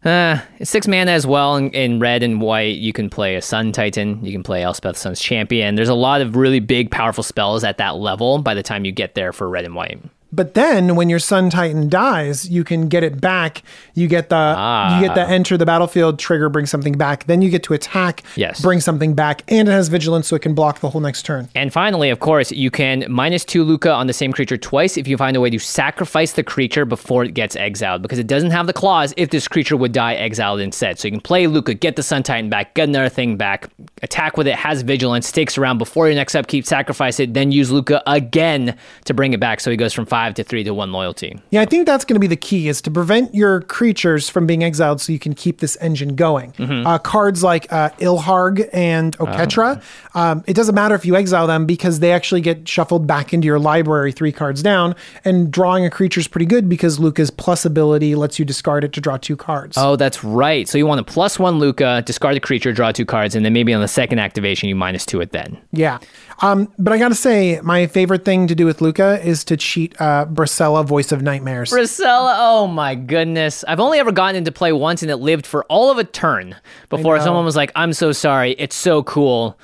[0.03, 1.55] uh, six mana as well.
[1.55, 4.23] In, in red and white, you can play a Sun Titan.
[4.23, 5.75] You can play Elspeth Sun's Champion.
[5.75, 8.39] There's a lot of really big, powerful spells at that level.
[8.39, 10.01] By the time you get there for red and white.
[10.31, 13.63] But then when your Sun Titan dies, you can get it back.
[13.95, 14.99] You get the Ah.
[14.99, 17.25] you get the enter the battlefield trigger, bring something back.
[17.25, 18.61] Then you get to attack, Yes.
[18.61, 21.47] bring something back, and it has vigilance, so it can block the whole next turn.
[21.55, 25.07] And finally, of course, you can minus two Lukka on the same creature twice if
[25.07, 28.51] you find a way to sacrifice the creature before it gets exiled, because it doesn't
[28.51, 30.99] have the clause if this creature would die exiled instead.
[30.99, 33.67] So you can play Lukka, get the Sun Titan back, get another thing back,
[34.01, 37.71] attack with it, has vigilance, sticks around before your next upkeep, sacrifice it, then use
[37.71, 39.59] Lukka again to bring it back.
[39.59, 41.39] So he goes from five to three to one loyalty.
[41.49, 44.47] Yeah, I think that's going to be the key is to prevent your creatures from
[44.47, 46.51] being exiled so you can keep this engine going.
[46.53, 46.87] Mm-hmm.
[46.87, 49.81] Uh, cards like uh, Ilharg and Oketra,
[50.15, 53.45] um, it doesn't matter if you exile them because they actually get shuffled back into
[53.45, 54.95] your library three cards down.
[55.25, 58.93] And drawing a creature is pretty good because Lukka's plus ability lets you discard it
[58.93, 59.77] to draw two cards.
[59.77, 60.67] Oh, that's right.
[60.67, 63.53] So you want a plus one Lukka, discard the creature, draw two cards, and then
[63.53, 65.57] maybe on the second activation, you minus two it then.
[65.71, 65.99] Yeah.
[66.41, 69.57] Um, but I got to say, my favorite thing to do with Lukka is to
[69.57, 71.71] cheat uh, Brisela, Voice of Nightmares.
[71.71, 73.63] Brisela, oh my goodness.
[73.67, 76.55] I've only ever gotten into play once and it lived for all of a turn
[76.89, 79.59] before someone was like, I'm so sorry, it's so cool.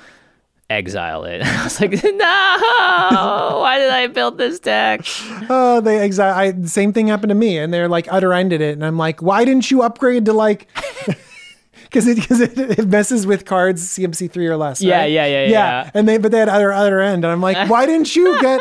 [0.68, 1.42] Exile it.
[1.44, 5.02] I was like, no, why did I build this deck?
[5.48, 6.34] Oh, they exile.
[6.34, 9.22] I, same thing happened to me, and they're like utter ended it, and I'm like,
[9.22, 10.66] why didn't you upgrade to like?
[11.86, 14.82] Because it because it, it messes with cards CMC three or less.
[14.82, 15.10] Yeah, right?
[15.10, 15.90] yeah, yeah, yeah.
[15.94, 18.60] And they but they had other other end, and I'm like, why didn't you get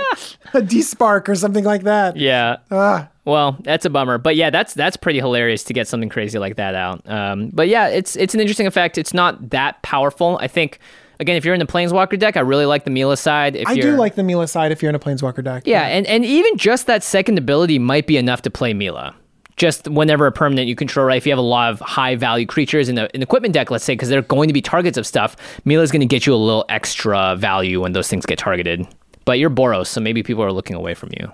[0.54, 2.18] a Despark or something like that?
[2.18, 2.58] Yeah.
[2.72, 3.10] Ah.
[3.26, 6.58] Well, that's a bummer, but yeah, that's that's pretty hilarious to get something crazy like
[6.58, 7.08] that out.
[7.10, 8.98] Um, but yeah, it's it's an interesting effect.
[8.98, 10.38] It's not that powerful.
[10.40, 10.80] I think
[11.20, 13.56] again, if you're in the Planeswalker deck, I really like the Mila side.
[13.56, 15.64] If I do like the Mila side if you're in a Planeswalker deck.
[15.66, 19.16] Yeah, and, and even just that second ability might be enough to play Mila.
[19.58, 21.18] Just whenever a permanent you control, right?
[21.18, 23.72] If you have a lot of high value creatures in the in the equipment deck,
[23.72, 26.34] let's say, because they're going to be targets of stuff, Mila's going to get you
[26.34, 28.86] a little extra value when those things get targeted.
[29.24, 31.32] But you're Boros, so maybe people are looking away from you.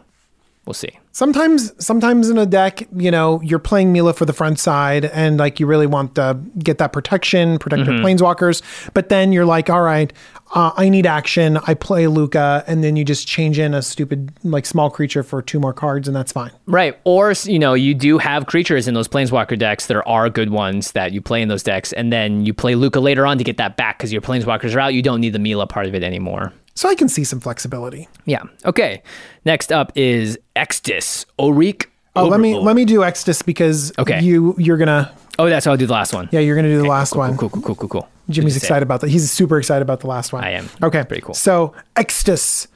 [0.72, 0.97] We'll see.
[1.11, 5.36] Sometimes, sometimes in a deck, you know, you're playing Mila for the front side, and
[5.38, 7.91] like you really want to get that protection, protect Mm-hmm.
[7.97, 8.61] your planeswalkers.
[8.93, 10.13] But then you're like, all right,
[10.55, 11.57] uh, I need action.
[11.67, 15.41] I play Lukka, and then you just change in a stupid like small creature for
[15.41, 16.51] two more cards, and that's fine.
[16.67, 16.97] Right.
[17.03, 19.88] Or, you know, you do have creatures in those Planeswalker decks.
[19.88, 23.01] There are good ones that you play in those decks, and then you play Lukka
[23.01, 24.93] later on to get that back because your Planeswalkers are out.
[24.93, 26.53] You don't need the Mila part of it anymore.
[26.74, 28.07] So I can see some flexibility.
[28.26, 28.43] Yeah.
[28.65, 29.03] Okay.
[29.45, 31.86] Next up is Extus, Oriq.
[32.15, 34.22] Oh, let me let me do Extus because Okay.
[34.22, 36.28] you you're gonna Oh, that's how I'll do the last one.
[36.32, 37.38] yeah you're gonna do the last one.
[37.38, 38.09] Cool, cool, cool, cool, cool.
[38.30, 38.67] Jimmy's Good to say.
[38.67, 39.09] excited about that.
[39.09, 40.43] He's super excited about the last one.
[40.43, 40.69] I am.
[40.84, 41.03] Okay.
[41.03, 41.34] Pretty cool.
[41.36, 42.67] So Extus,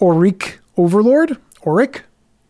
[0.00, 1.36] Auric Overlord,
[1.66, 2.02] Auric,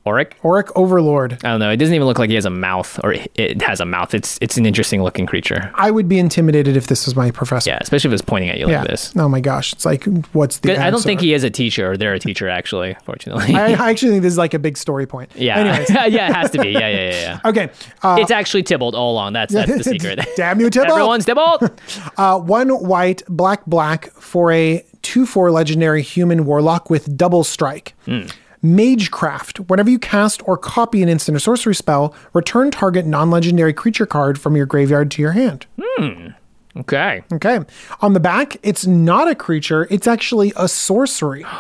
[0.09, 0.35] Auric?
[0.45, 1.35] Auric Overlord.
[1.45, 1.71] I don't know.
[1.71, 4.15] It doesn't even look like he has a mouth, or it- has a mouth.
[4.15, 5.71] It's it's an interesting looking creature.
[5.75, 7.71] I would be intimidated if this was my professor.
[7.71, 8.81] Yeah, especially if it's pointing at you Yeah.
[8.81, 9.13] like this.
[9.17, 9.73] Oh my gosh.
[9.73, 12.49] It's like, what's the I don't think he is a teacher, or they're a teacher
[12.49, 12.97] actually.
[13.05, 13.55] Fortunately.
[13.55, 15.31] I, I actually think this is like a big story point.
[15.35, 15.57] yeah.
[15.59, 15.91] Anyways.
[16.15, 16.71] yeah, it has to be.
[16.71, 17.11] Yeah, yeah, yeah.
[17.45, 17.49] yeah.
[17.51, 17.71] Okay.
[18.03, 19.33] Uh, it's actually Tibalt all along.
[19.35, 20.27] That's that's the secret.
[20.37, 20.91] Damn you, Tibalt.
[20.91, 21.71] Everyone's Tibalt.
[22.17, 27.95] Uh, one white, black, black for a 2 4 legendary human warlock with double strike.
[28.05, 28.27] Hmm.
[28.63, 29.69] Magecraft.
[29.69, 34.07] Whenever you cast or copy an instant or sorcery spell, return target non legendary creature
[34.07, 35.67] card from your graveyard to your hand.
[35.81, 36.29] Hmm.
[36.77, 37.23] okay.
[37.33, 37.61] Okay.
[38.01, 41.45] On the back, it's not a creature, it's actually a sorcery.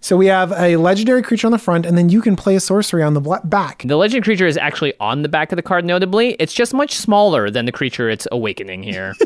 [0.00, 2.60] So we have a legendary creature on the front, and then you can play a
[2.60, 3.84] sorcery on the back.
[3.86, 5.86] The legend creature is actually on the back of the card.
[5.86, 9.14] Notably, it's just much smaller than the creature it's awakening here.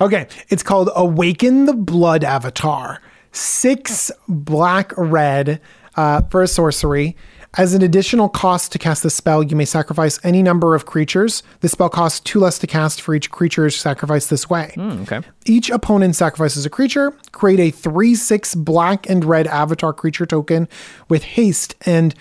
[0.00, 3.00] Okay, it's called Awaken the Blood Avatar.
[3.32, 5.60] Six black red
[5.96, 7.16] uh, for a sorcery.
[7.56, 11.44] As an additional cost to cast the spell, you may sacrifice any number of creatures.
[11.60, 14.74] The spell costs two less to cast for each creature sacrificed this way.
[14.76, 15.20] okay.
[15.46, 17.12] Each opponent sacrifices a creature.
[17.30, 20.68] Create a 3 6 black and red avatar creature token
[21.08, 22.12] with haste and,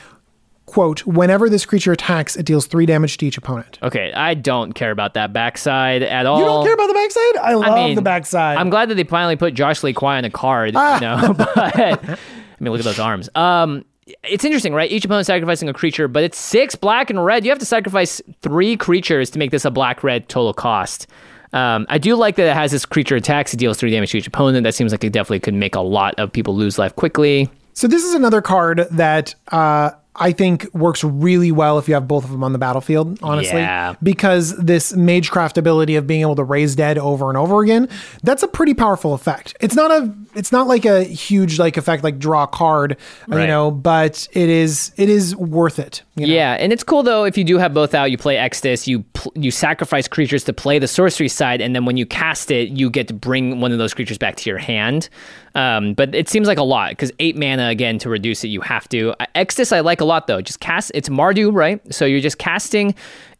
[0.67, 3.79] quote, whenever this creature attacks, it deals 3 damage to each opponent.
[3.81, 6.37] Okay, I don't care about that backside at all.
[6.37, 7.37] You don't care about the backside?
[7.37, 8.57] I love mean, the backside.
[8.57, 10.93] I'm glad that they finally put Josh Lee Kwai on a card, Ah.
[10.97, 11.33] you know.
[11.37, 12.17] but I
[12.63, 13.29] mean, look at those arms.
[13.35, 13.85] Um,
[14.23, 14.91] it's interesting, right?
[14.91, 17.45] Each opponent sacrificing a creature, but it's six black and red.
[17.45, 21.07] You have to sacrifice three creatures to make this a black red total cost.
[21.53, 23.53] Um, I do like that it has this creature attacks.
[23.53, 24.63] It deals three damage to each opponent.
[24.63, 27.49] That seems like it definitely could make a lot of people lose life quickly.
[27.73, 32.07] So this is another card that uh, I think works really well if you have
[32.07, 33.17] both of them on the battlefield.
[33.23, 33.95] Honestly, Yeah.
[34.03, 37.89] because this magecraft ability of being able to raise dead over and over again,
[38.21, 39.55] that's a pretty powerful effect.
[39.59, 42.97] It's not a, it's not like a huge like effect like draw a card,
[43.27, 46.03] you know, but it is, it is worth it.
[46.15, 46.33] You know?
[46.33, 48.11] Yeah, and it's cool though if you do have both out.
[48.11, 51.85] You play Extus, you pl- you sacrifice creatures to play the sorcery side, and then
[51.85, 54.59] when you cast it, you get to bring one of those creatures back to your
[54.59, 55.09] hand.
[55.55, 58.61] Um, but it seems like a lot because eight mana again to reduce it, you
[58.61, 59.15] have to.
[59.19, 60.41] Uh, Extus I like a lot though.
[60.41, 61.81] Just cast it's Mardu, right?
[61.91, 62.93] So you're just casting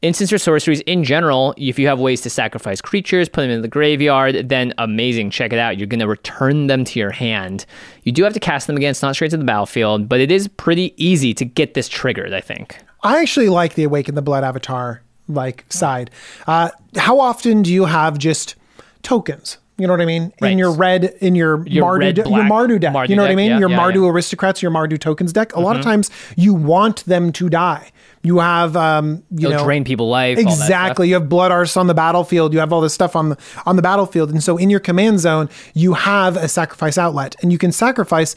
[0.04, 1.56] instants or sorceries in general.
[1.58, 5.32] If you have ways to sacrifice creatures, put them in the graveyard, then amazing.
[5.32, 5.78] Check it out.
[5.78, 7.66] You're gonna return them to your hand.
[8.04, 8.91] You do have to cast them again.
[8.91, 12.34] It's not straight to the battlefield, but it is pretty easy to get this triggered.
[12.34, 12.78] I think.
[13.01, 16.12] I actually like the Awaken the Blood Avatar like side.
[16.45, 18.56] Uh, how often do you have just
[19.01, 19.58] tokens?
[19.78, 20.32] You know what I mean?
[20.39, 20.51] Right.
[20.51, 22.93] In your red, in your, Your Mardu, red, de- your Mardu deck.
[22.93, 23.49] Mardu you know what I mean?
[23.49, 24.01] yeah, your yeah, Mardu yeah.
[24.01, 24.15] Mm-hmm.
[24.15, 25.55] aristocrats, your Mardu tokens deck.
[25.55, 27.91] A lot of times you want them to die.
[28.26, 30.38] You have, um, you It'll know, drain people life.
[30.38, 30.63] all that stuff.
[30.63, 31.07] Exactly.
[31.09, 32.53] You have blood arse on the battlefield.
[32.53, 35.19] You have all this stuff on the on the battlefield, and so in your command
[35.19, 38.36] zone, you have a sacrifice outlet, and you can sacrifice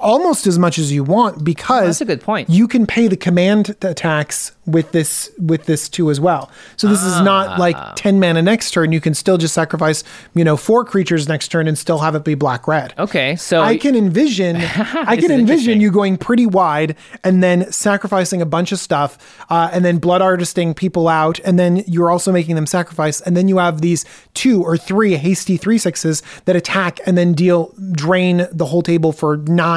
[0.00, 2.50] almost as much as you want because That's a good point.
[2.50, 6.50] You can pay the commander tax with this with this too as well.
[6.76, 7.92] So this is not like Ah.
[7.96, 8.90] ten mana next turn.
[8.92, 10.02] You can still just sacrifice
[10.34, 12.92] you know four creatures next turn and still have it be black red.
[12.98, 14.56] Okay, so I can envision,
[15.04, 19.18] I can envision you going pretty wide and then sacrificing a bunch of stuff,
[19.50, 23.36] uh, and then blood artisting people out, and then you're also making them sacrifice, and
[23.36, 27.72] then you have these two or three hasty three sixes that attack and then deal
[27.92, 29.75] drain the whole table for nine.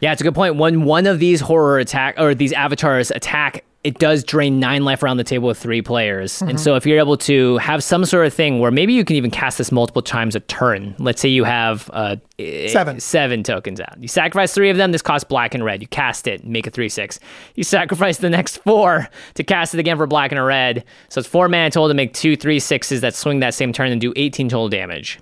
[0.00, 0.56] Yeah, it's a good point.
[0.56, 5.02] When one of these horror attack or these avatars attack, it does drain nine life
[5.04, 6.32] around the table with three players.
[6.32, 6.50] Mm-hmm.
[6.50, 9.14] And so if you're able to have some sort of thing where maybe you can
[9.14, 10.96] even cast this multiple times a turn.
[10.98, 12.98] Let's say you have uh, eh, Seven.
[12.98, 13.96] seven tokens out.
[14.00, 14.90] You sacrifice three of them.
[14.90, 15.82] This costs black and red.
[15.82, 17.20] You cast it, make a three six.
[17.54, 20.84] You sacrifice the next four to cast it again for black and a red.
[21.08, 23.92] So it's four mana total to make two three sixes that swing that same turn
[23.92, 25.20] and do 18 total damage.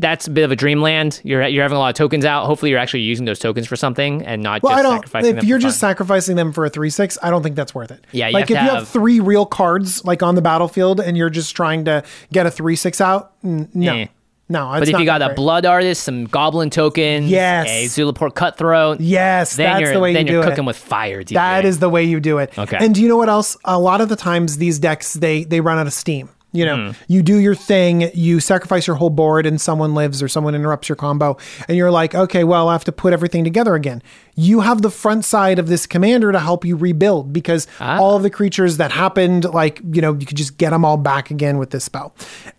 [0.00, 1.20] That's a bit of a dreamland.
[1.24, 2.46] You're you're having a lot of tokens out.
[2.46, 4.96] Hopefully, you're actually using those tokens for something and not Well, just I don't.
[4.98, 5.90] sacrificing If you're just fun.
[5.90, 8.04] sacrificing them for a three six, I don't think that's worth it.
[8.12, 11.56] Yeah, like if you have- three real cards like on the battlefield and you're just
[11.56, 14.06] trying to get a three six out, n- no, Eh.
[14.48, 14.68] no.
[14.78, 17.66] But if you got a blood artist, some goblin tokens, Yes.
[17.68, 20.50] a Zulaport cutthroat, Yes, then that's you're the way then you you're do it.
[20.52, 21.24] cooking with fire.
[21.24, 21.34] DJ.
[21.34, 22.56] That is the way you do it.
[22.56, 22.76] Okay.
[22.80, 23.56] And do you know what else?
[23.64, 26.28] A lot of the times these decks they they run out of steam.
[26.50, 26.90] You know, Hmm.
[27.08, 30.88] you do your thing, you sacrifice your whole board, and someone lives or someone interrupts
[30.88, 31.36] your combo,
[31.68, 34.02] and you're like, okay, well, I have to put everything together again.
[34.34, 37.98] You have the front side of this commander to help you rebuild because Ah.
[37.98, 40.96] all of the creatures that happened, like, you know, you could just get them all
[40.96, 42.14] back again with this spell.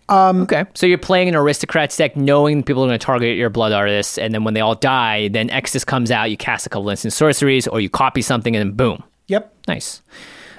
[0.08, 0.64] okay.
[0.74, 4.18] So you're playing an aristocrat deck, knowing people are going to target your blood artists,
[4.18, 6.30] and then when they all die, then Extus comes out.
[6.30, 9.02] You cast a couple instant sorceries, or you copy something, and then boom.
[9.26, 9.52] Yep.
[9.68, 10.00] Nice.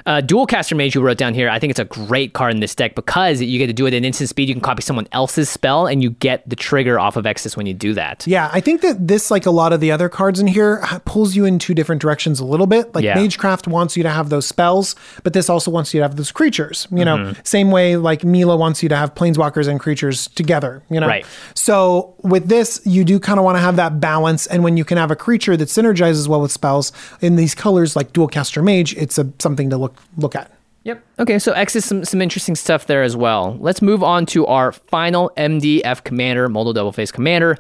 [0.06, 1.50] Uh, Dual Caster Mage you wrote down here.
[1.50, 3.94] I think it's a great card in this deck because you get to do it
[3.94, 4.50] at instant speed.
[4.50, 7.66] You can copy someone else's spell, and you get the trigger off of Extus when
[7.66, 8.26] you do that.
[8.28, 11.36] Yeah, I think that this, like a lot of the other cards in here, pulls
[11.36, 12.94] you in two different directions a little bit.
[12.96, 13.16] Like Yeah.
[13.16, 16.32] Magecraft wants you to have those spells, but this also wants you to have those
[16.32, 16.88] creatures.
[16.92, 17.42] You know, Mm-hmm.
[17.44, 20.82] same way like Mila wants you to have planeswalkers and creatures together.
[20.90, 21.26] You know, Right.
[21.54, 24.84] So with this, you do kind of want to have that balance, and when you
[24.86, 26.92] can have a creature that synergizes well with spells
[27.22, 30.52] in these colors, like Dual Caster Mage, it's a something to look look at.
[30.84, 31.04] Yep.
[31.20, 33.56] Okay, so Extus, some, some interesting stuff there as well.
[33.60, 37.58] Let's move on to our final MDF commander, Modal Double Face Commander.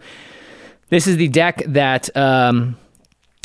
[0.89, 2.77] This is the deck that um,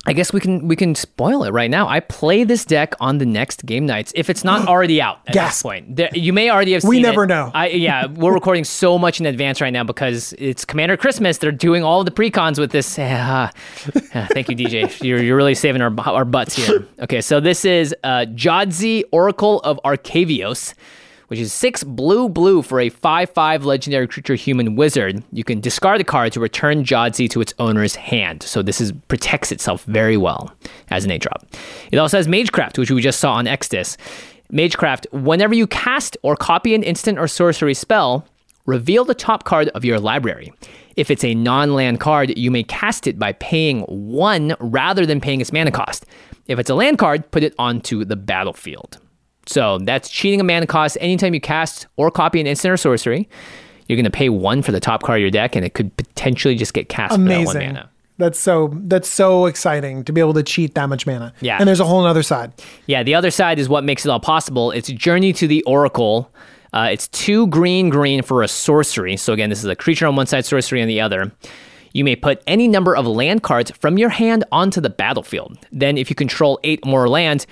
[0.09, 1.89] I guess we can we can spoil it right now.
[1.89, 5.35] I play this deck on the next game nights if it's not already out at
[5.35, 5.49] Gasp.
[5.59, 5.97] this point.
[5.97, 7.03] There, you may already have seen We it.
[7.03, 7.51] never know.
[7.53, 11.39] I, yeah, we're recording so much in advance right now because it's Commander Christmas.
[11.39, 12.99] They're doing all the precons with this.
[12.99, 13.51] Uh,
[14.15, 15.03] uh, thank you, DJ.
[15.03, 16.87] You're, you're really saving our our butts here.
[17.01, 20.75] Okay, so this is uh, Jadzi Oracle of Arcavios.
[21.29, 25.25] Which is six blue blue for a 5 5 legendary creature human wizard.
[25.33, 28.43] You can discard the card to return Jadzi to its owner's hand.
[28.43, 30.55] So this is protects itself very well
[30.91, 31.47] as an 8 drop.
[31.91, 33.97] It also has Magecraft, which we just saw on Extus.
[34.53, 38.25] Magecraft, whenever you cast or copy an instant or sorcery spell,
[38.67, 40.53] reveal the top card of your library.
[40.97, 45.21] If it's a non land card, you may cast it by paying one rather than
[45.21, 46.07] paying its mana cost.
[46.47, 48.99] If it's a land card, put it onto the battlefield.
[49.47, 50.99] So that's cheating a mana cost.
[51.01, 53.29] Anytime you cast or copy an instant or sorcery,
[53.87, 55.97] you're going to pay one for the top card of your deck, and it could
[55.97, 57.75] potentially just get cast for that one Amazing.
[57.75, 57.91] mana.
[58.19, 61.35] That's so that's so exciting to be able to cheat that much mana.
[61.41, 61.59] Yeah.
[61.59, 62.53] And there's a whole other side.
[62.87, 64.71] Yeah, the other side is what makes it all possible.
[64.71, 66.33] It's Journey to the Oracle.
[66.73, 69.17] Uh, it's two green green for a sorcery.
[69.17, 71.31] So again, this is a creature on one side, sorcery on the other.
[71.93, 75.59] You may put any number of land cards from your hand onto the battlefield.
[75.71, 77.47] Then, if you control eight more lands,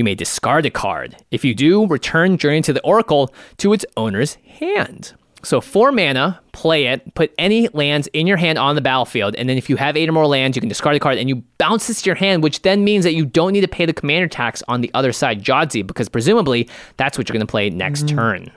[0.00, 1.14] you may discard a card.
[1.30, 5.12] If you do, return Journey to the Oracle to its owner's hand.
[5.42, 9.46] So, four mana, play it, put any lands in your hand on the battlefield, and
[9.46, 11.36] then if you have eight or more lands, you can discard a card and you
[11.58, 13.92] bounce this to your hand, which then means that you don't need to pay the
[13.92, 17.68] commander tax on the other side, Jadzi, because presumably that's what you're going to play
[17.68, 18.16] next mm-hmm.
[18.16, 18.50] turn.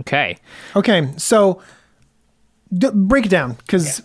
[0.00, 0.38] Okay.
[0.76, 1.60] Okay, so
[2.72, 4.00] d- break it down because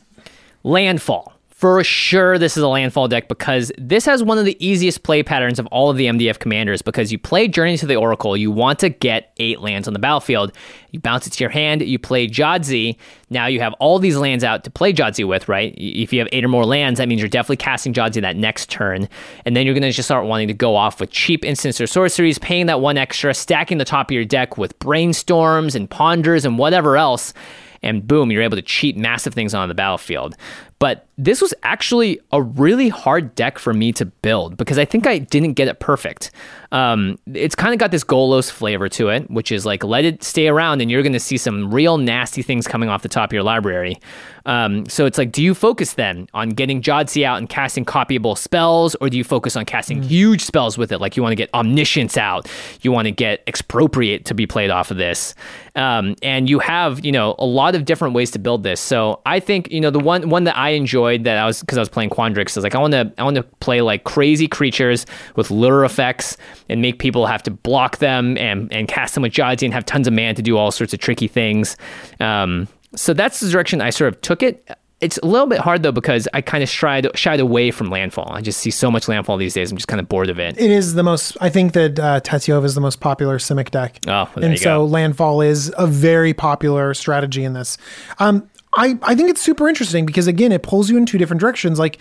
[0.63, 1.36] Landfall.
[1.57, 5.23] For sure, this is a landfall deck because this has one of the easiest play
[5.23, 6.83] patterns of all of the MDF commanders.
[6.83, 9.99] Because you play Journey to the Oracle, you want to get eight lands on the
[9.99, 10.51] battlefield.
[10.91, 12.95] You bounce it to your hand, you play Jadzi.
[13.31, 15.73] Now you have all these lands out to play Jadzi with, right?
[15.77, 18.69] If you have eight or more lands, that means you're definitely casting Jadzi that next
[18.69, 19.09] turn.
[19.43, 21.87] And then you're going to just start wanting to go off with cheap instants or
[21.87, 26.45] sorceries, paying that one extra, stacking the top of your deck with brainstorms and ponders
[26.45, 27.33] and whatever else
[27.81, 30.35] and boom, you're able to cheat massive things on the battlefield.
[30.79, 35.07] But this was actually a really hard deck for me to build because I think
[35.07, 36.29] I didn't get it perfect.
[36.71, 40.21] Um, it's kind of got this Golos flavor to it, which is like let it
[40.23, 43.29] stay around and you're going to see some real nasty things coming off the top
[43.29, 43.99] of your library.
[44.47, 48.37] Um, so it's like, do you focus then on getting Jadzi out and casting copyable
[48.37, 50.99] spells, or do you focus on casting huge spells with it?
[50.99, 52.49] Like you want to get Omniscience out,
[52.81, 55.35] you want to get Expropriate to be played off of this,
[55.75, 58.79] um, and you have you know a lot of different ways to build this.
[58.79, 61.77] So I think you know the one one that I enjoyed that I was because
[61.77, 64.47] I was playing Quandrix is like I want to I want to play like crazy
[64.47, 66.37] creatures with lure effects
[66.69, 69.85] and make people have to block them and and cast them with Jadzi and have
[69.85, 71.75] tons of mana to do all sorts of tricky things.
[72.21, 74.69] Um, so that's the direction I sort of took it.
[74.99, 78.31] It's a little bit hard though because I kind of shied shied away from landfall.
[78.31, 79.71] I just see so much landfall these days.
[79.71, 80.57] I'm just kind of bored of it.
[80.59, 81.37] it is the most.
[81.39, 83.99] I think that uh, Tatyova is the most popular Simic deck.
[84.07, 84.85] Oh, well, and so go.
[84.85, 87.77] landfall is a very popular strategy in this.
[88.17, 91.39] Um, I, I think it's super interesting because again, it pulls you in two different
[91.39, 91.79] directions.
[91.79, 91.99] Like,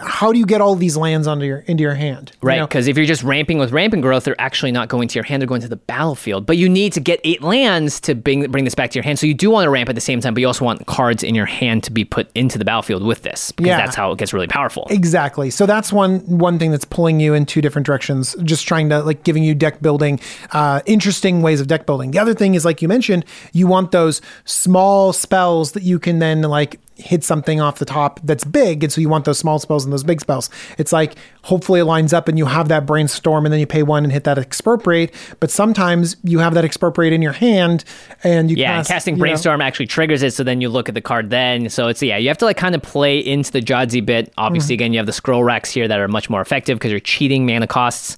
[0.00, 2.32] how do you get all these lands onto your into your hand?
[2.42, 2.66] You Right, know?
[2.66, 5.42] because if you're just ramping with rampant growth, they're actually not going to your hand;
[5.42, 6.46] they're going to the battlefield.
[6.46, 9.18] But you need to get eight lands to bring bring this back to your hand.
[9.18, 11.22] So you do want to ramp at the same time, but you also want cards
[11.22, 13.78] in your hand to be put into the battlefield with this, because Yeah.
[13.78, 14.86] that's how it gets really powerful.
[14.90, 15.50] Exactly.
[15.50, 19.00] So that's one one thing that's pulling you in two different directions, just trying to
[19.02, 20.20] like giving you deck building,
[20.52, 22.12] uh, interesting ways of deck building.
[22.12, 26.18] The other thing is like you mentioned, you want those small spells that you can
[26.20, 29.58] then like hit something off the top that's big, and so you want those small
[29.58, 30.50] spells and those big spells.
[30.78, 33.82] It's like hopefully it lines up and you have that brainstorm, and then you pay
[33.82, 35.14] one and hit that expropriate.
[35.40, 37.84] But sometimes you have that expropriate in your hand,
[38.24, 40.68] and you Yeah, and cast, casting you know- brainstorm actually triggers it, so then you
[40.68, 41.68] look at the card then.
[41.70, 44.32] So it's yeah, you have to like kind of play into the Jadzi bit.
[44.36, 44.82] Obviously, Mm-hmm.
[44.82, 47.46] again, you have the scroll racks here that are much more effective because you're cheating
[47.46, 48.16] mana costs.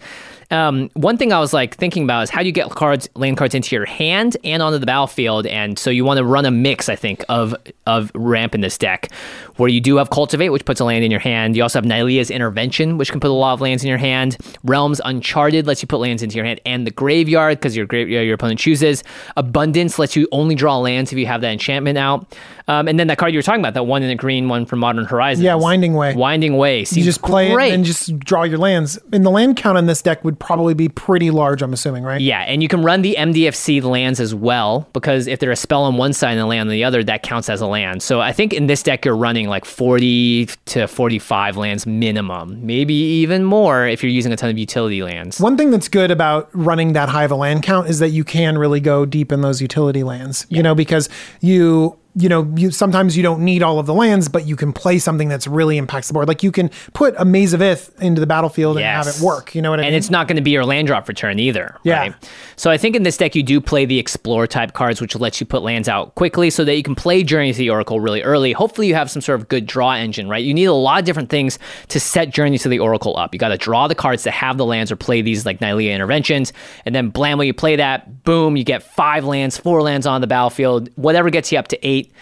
[0.50, 3.36] Um, one thing I was like thinking about is how do you get cards, land
[3.36, 6.50] cards into your hand and onto the battlefield, and so you want to run a
[6.50, 7.54] mix, I think, of
[7.86, 9.12] of ramp in this deck,
[9.56, 11.56] where you do have cultivate, which puts a land in your hand.
[11.56, 14.36] You also have Nylea's intervention, which can put a lot of lands in your hand.
[14.64, 18.04] Realms Uncharted lets you put lands into your hand, and the graveyard because your gra-
[18.04, 19.04] your opponent chooses.
[19.36, 22.36] Abundance lets you only draw lands if you have that enchantment out.
[22.70, 24.64] Um, and then that card you were talking about, that one in the green one
[24.64, 25.42] from Modern Horizons.
[25.42, 26.14] Yeah, Winding Way.
[26.14, 26.86] Winding Way.
[26.88, 27.72] You just play great.
[27.72, 28.96] it and just draw your lands.
[29.12, 32.20] And the land count on this deck would probably be pretty large, I'm assuming, right?
[32.20, 35.82] Yeah, and you can run the MDFC lands as well because if they're a spell
[35.82, 38.04] on one side and a land on the other, that counts as a land.
[38.04, 42.94] So I think in this deck you're running like 40 to 45 lands minimum, maybe
[42.94, 45.40] even more if you're using a ton of utility lands.
[45.40, 48.22] One thing that's good about running that high of a land count is that you
[48.22, 51.08] can really go deep in those utility lands, you know, because
[51.40, 54.72] you you know, you sometimes you don't need all of the lands, but you can
[54.72, 56.26] play something that's really impacts the board.
[56.26, 59.54] Like you can put a Maze of Ith into the battlefield and have it work.
[59.54, 59.94] You know what I and mean?
[59.94, 61.76] And it's not going to be your land drop for turn either.
[61.84, 62.00] Yeah.
[62.00, 62.30] Right?
[62.56, 65.40] So I think in this deck you do play the explore type cards, which lets
[65.40, 68.22] you put lands out quickly, so that you can play Journey to the Oracle really
[68.22, 68.52] early.
[68.52, 70.44] Hopefully you have some sort of good draw engine, right?
[70.44, 73.34] You need a lot of different things to set Journey to the Oracle up.
[73.34, 75.94] You got to draw the cards to have the lands or play these like Nylea
[75.94, 76.52] interventions,
[76.84, 80.20] and then blam, when you play that, boom, you get five lands, four lands on
[80.20, 82.12] the battlefield, whatever gets you up to eight eight.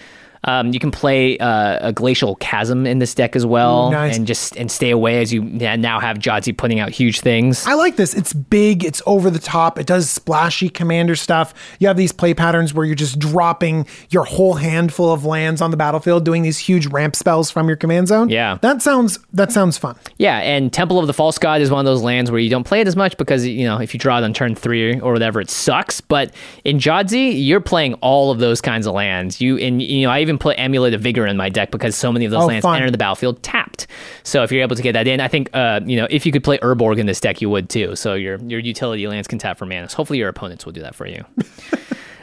[0.45, 4.17] Um, you can play uh, a glacial chasm in this deck as well, Ooh, nice.
[4.17, 7.67] and just and stay away as you now have Jadzi putting out huge things.
[7.67, 8.15] I like this.
[8.15, 11.55] It's big, it's over the top, it does splashy commander stuff.
[11.79, 15.71] You have these play patterns where you're just dropping your whole handful of lands on
[15.71, 18.29] the battlefield, doing these huge ramp spells from your command zone.
[18.29, 18.59] Yeah.
[18.63, 19.97] That sounds that sounds fun.
[20.19, 22.65] Yeah, and Temple of the False God is one of those lands where you don't
[22.65, 25.13] play it as much because you know if you draw it on turn three or
[25.13, 26.01] whatever, it sucks.
[26.01, 26.33] But
[26.65, 29.41] in Jadzi, you're playing all of those kinds of lands.
[29.41, 32.13] You and you know I even put Amulet of Vigor in my deck because so
[32.13, 32.77] many of those Oh, lands fun.
[32.77, 33.87] enter the battlefield tapped.
[34.23, 36.33] So if you're able to get that in, I think uh, you know if you
[36.33, 37.97] could play Urborg in this deck, you would too.
[37.97, 39.89] So your your utility lands can tap for mana.
[39.89, 41.25] So hopefully your opponents will do that for you.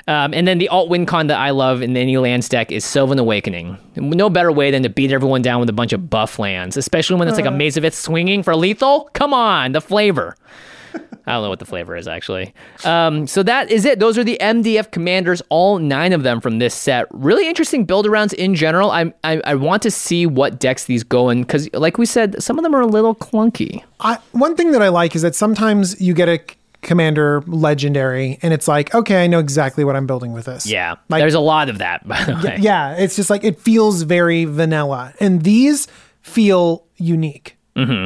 [0.08, 2.86] Um, and then the alt win con that I love in any lands deck is
[2.86, 3.76] Sylvan Awakening.
[3.96, 7.16] No better way than to beat everyone down with a bunch of buff lands, especially
[7.18, 9.10] when it's like a Maze of Ith swinging for lethal.
[9.14, 10.38] Come on, the flavor.
[11.28, 12.54] I don't know what the flavor is actually.
[12.84, 14.00] Um, so that is it.
[14.00, 17.08] Those are the MDF commanders, all nine of them from this set.
[17.12, 18.92] Really interesting build arounds in general.
[18.92, 22.42] I, I I want to see what decks these go in because, like we said,
[22.44, 23.84] some of them are a little clunky.
[24.00, 26.40] I, one thing that I like is that sometimes you get a
[26.82, 30.68] commander legendary and it's like, okay, I know exactly what I'm building with this.
[30.68, 32.08] Yeah, Like, there's a lot of that.
[32.08, 35.14] By the way, yeah, it's just like it feels very vanilla.
[35.20, 35.88] And these
[36.22, 37.58] feel unique.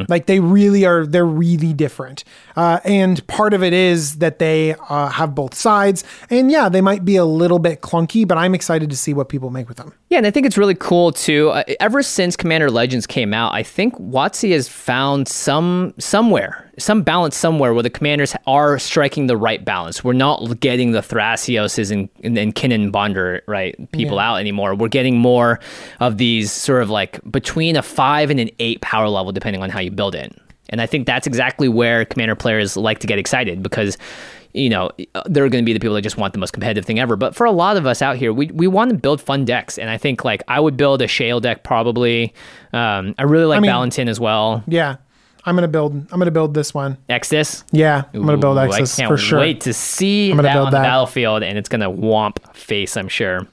[0.08, 2.24] Like they really are, they're really different.
[2.56, 6.04] Uh, and part of it is that they uh, have both sides.
[6.28, 9.28] And yeah, they might be a little bit clunky, but I'm excited to see what
[9.28, 9.94] people make with them.
[10.08, 11.50] Yeah, and I think it's really cool too.
[11.50, 17.02] Uh, ever since Commander Legends came out, I think WotC has found some somewhere, some
[17.02, 20.02] balance somewhere where the commanders are striking the right balance.
[20.02, 24.74] We're not getting the Thrasioses and, and, and Kinnan Bonder right people out anymore.
[24.74, 25.60] We're getting more
[26.00, 29.70] of these sort of like between a five and an eight power level, depending on
[29.70, 30.36] how you build it.
[30.70, 33.98] And I think that's exactly where commander players like to get excited because
[34.52, 34.90] you know,
[35.26, 37.16] they're going to be the people that just want the most competitive thing ever.
[37.16, 39.78] But for a lot of us out here, we, we want to build fun decks.
[39.78, 42.34] And I think like I would build a Shaile deck probably.
[42.72, 44.64] Um, I really like mean- Valentin as well.
[44.66, 44.96] Yeah.
[45.44, 45.94] I'm gonna build.
[45.94, 46.98] I'm gonna build this one.
[47.08, 47.64] Extus.
[47.72, 49.38] Yeah, I'm gonna build Ooh, Extus I can't for sure.
[49.38, 53.08] wait to see gonna that build on the battlefield, and it's gonna womp face, I'm
[53.08, 53.38] sure.
[53.38, 53.46] All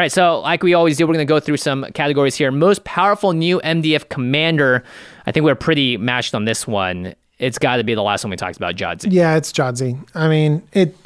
[0.00, 2.50] right, so like we always do, we're gonna go through some categories here.
[2.50, 4.82] Most powerful new MDF commander.
[5.26, 7.14] I think we're pretty matched on this one.
[7.38, 9.08] It's got to be the last one we talked about, Jadzi.
[9.10, 10.02] Yeah, it's Jadzi.
[10.14, 10.96] I mean, it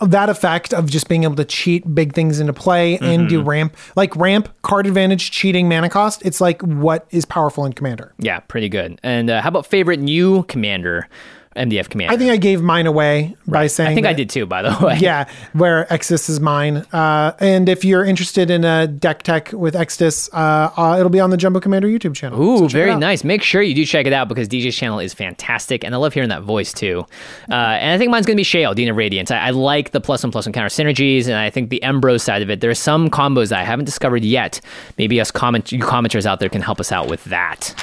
[0.00, 3.76] that effect of just being able to cheat big things into play and do ramp,
[3.96, 6.22] like ramp, card advantage, cheating mana cost.
[6.24, 8.12] It's like what is powerful in Commander.
[8.18, 9.00] Yeah, pretty good.
[9.02, 11.08] And uh, how about favorite new commander,
[11.56, 12.14] MDF commander?
[12.14, 14.76] I think I gave mine away by saying I think I did too, by the
[14.86, 14.98] way.
[14.98, 16.78] Yeah, where Extus is mine.
[16.92, 21.20] Uh, and if you're interested in a deck tech with Extus, uh, uh, it'll be
[21.20, 22.40] on the Jumbo Commander YouTube channel.
[22.40, 23.24] Ooh, So very nice.
[23.24, 26.14] Make sure you do check it out because DJ's channel is fantastic, and I love
[26.14, 27.06] hearing that voice too.
[27.50, 29.30] Uh, and I think mine's gonna be Shaile, of Radiance.
[29.30, 32.22] I, I like the plus one plus one counter synergies, and I think the Embrose
[32.22, 32.60] side of it.
[32.60, 34.60] There's some combos that I haven't discovered yet.
[34.98, 37.74] Maybe us comment you commenters out there can help us out with that.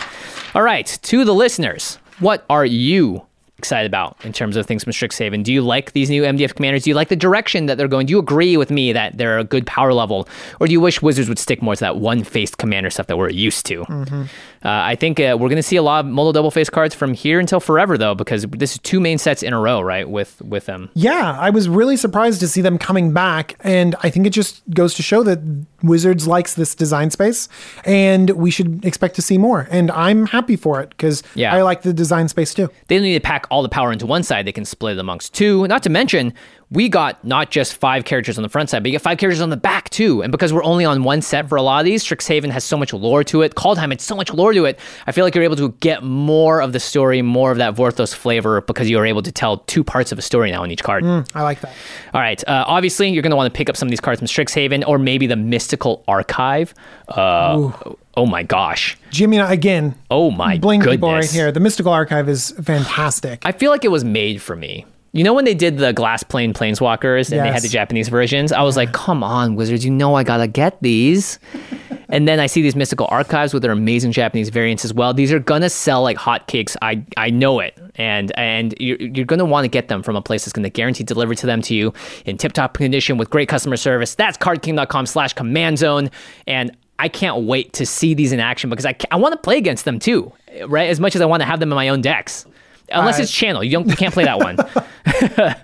[0.56, 3.26] All right, to the listeners, what are you
[3.58, 5.44] excited about in terms of things from Strixhaven?
[5.44, 6.84] Do you like these new MDF commanders?
[6.84, 8.08] Do you like the direction that they're going?
[8.08, 10.28] Do you agree with me that they're a good power level,
[10.60, 13.30] or do you wish Wizards would stick more to that one-faced commander stuff that we're
[13.30, 13.84] used to?
[13.84, 14.26] Uh,
[14.64, 17.14] I think uh, we're going to see a lot of modal double face cards from
[17.14, 20.10] here until forever, though, because this is two main sets in a row, right?
[20.10, 20.90] With with them.
[20.94, 24.62] Yeah, I was really surprised to see them coming back, and I think it just
[24.70, 25.40] goes to show that
[25.82, 27.50] Wizards likes this design space,
[27.84, 29.68] and we should expect to see more.
[29.70, 31.54] And I'm happy for it because Yeah.
[31.54, 32.70] I like the design space too.
[32.88, 34.46] They don't need to pack all the power into one side.
[34.48, 35.68] They can split it amongst two.
[35.68, 36.34] Not to mention,
[36.74, 39.42] we got not just five characters on the front side, but you get five characters
[39.42, 40.22] on the back too.
[40.24, 42.76] And because we're only on one set for a lot of these, Strixhaven has so
[42.78, 43.56] much lore to it.
[43.56, 44.80] Kaldheim had so much lore to it.
[45.08, 48.14] I feel like you're able to get more of the story, more of that Vorthos
[48.14, 50.84] flavor because you are able to tell two parts of a story now in each
[50.84, 51.04] card.
[51.06, 51.74] I like that.
[52.14, 52.44] All right.
[52.48, 54.84] Uh, obviously, you're going to want to pick up some of these cards from Strixhaven
[54.88, 56.74] or maybe the Mystical Archive.
[57.08, 57.72] Uh,
[58.16, 58.98] oh my gosh.
[59.12, 60.96] Jimmy, again, Oh my bling goodness.
[60.96, 61.52] people right here.
[61.52, 63.42] The Mystical Archive is fantastic.
[63.46, 64.86] I feel like it was made for me.
[65.16, 68.52] You know when they did the glass plane planeswalkers and they had the Japanese versions?
[68.52, 71.40] I was like, come on, Wizards, you know I gotta get these.
[72.10, 75.16] And then I see these mystical archives with their amazing Japanese variants as well.
[75.16, 76.76] These are gonna sell like hotcakes.
[76.80, 80.22] I I know it, and and you're, you're gonna want to get them from a
[80.22, 81.92] place that's gonna guarantee delivery to them to you
[82.26, 84.14] in tip top condition with great customer service.
[84.14, 86.12] That's cardking.com/slash command zone,
[86.46, 89.58] and I can't wait to see these in action because I I want to play
[89.58, 90.32] against them too,
[90.68, 90.90] right?
[90.92, 92.46] As much as I want to have them in my own decks.
[92.94, 94.58] Unless it's channel, you don't you can't play that one.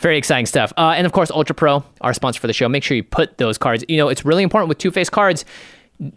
[0.00, 0.72] Very exciting stuff.
[0.76, 2.68] Uh, and of course, Ultra Pro, our sponsor for the show.
[2.68, 3.84] Make sure you put those cards.
[3.88, 5.44] You know, it's really important with two face cards.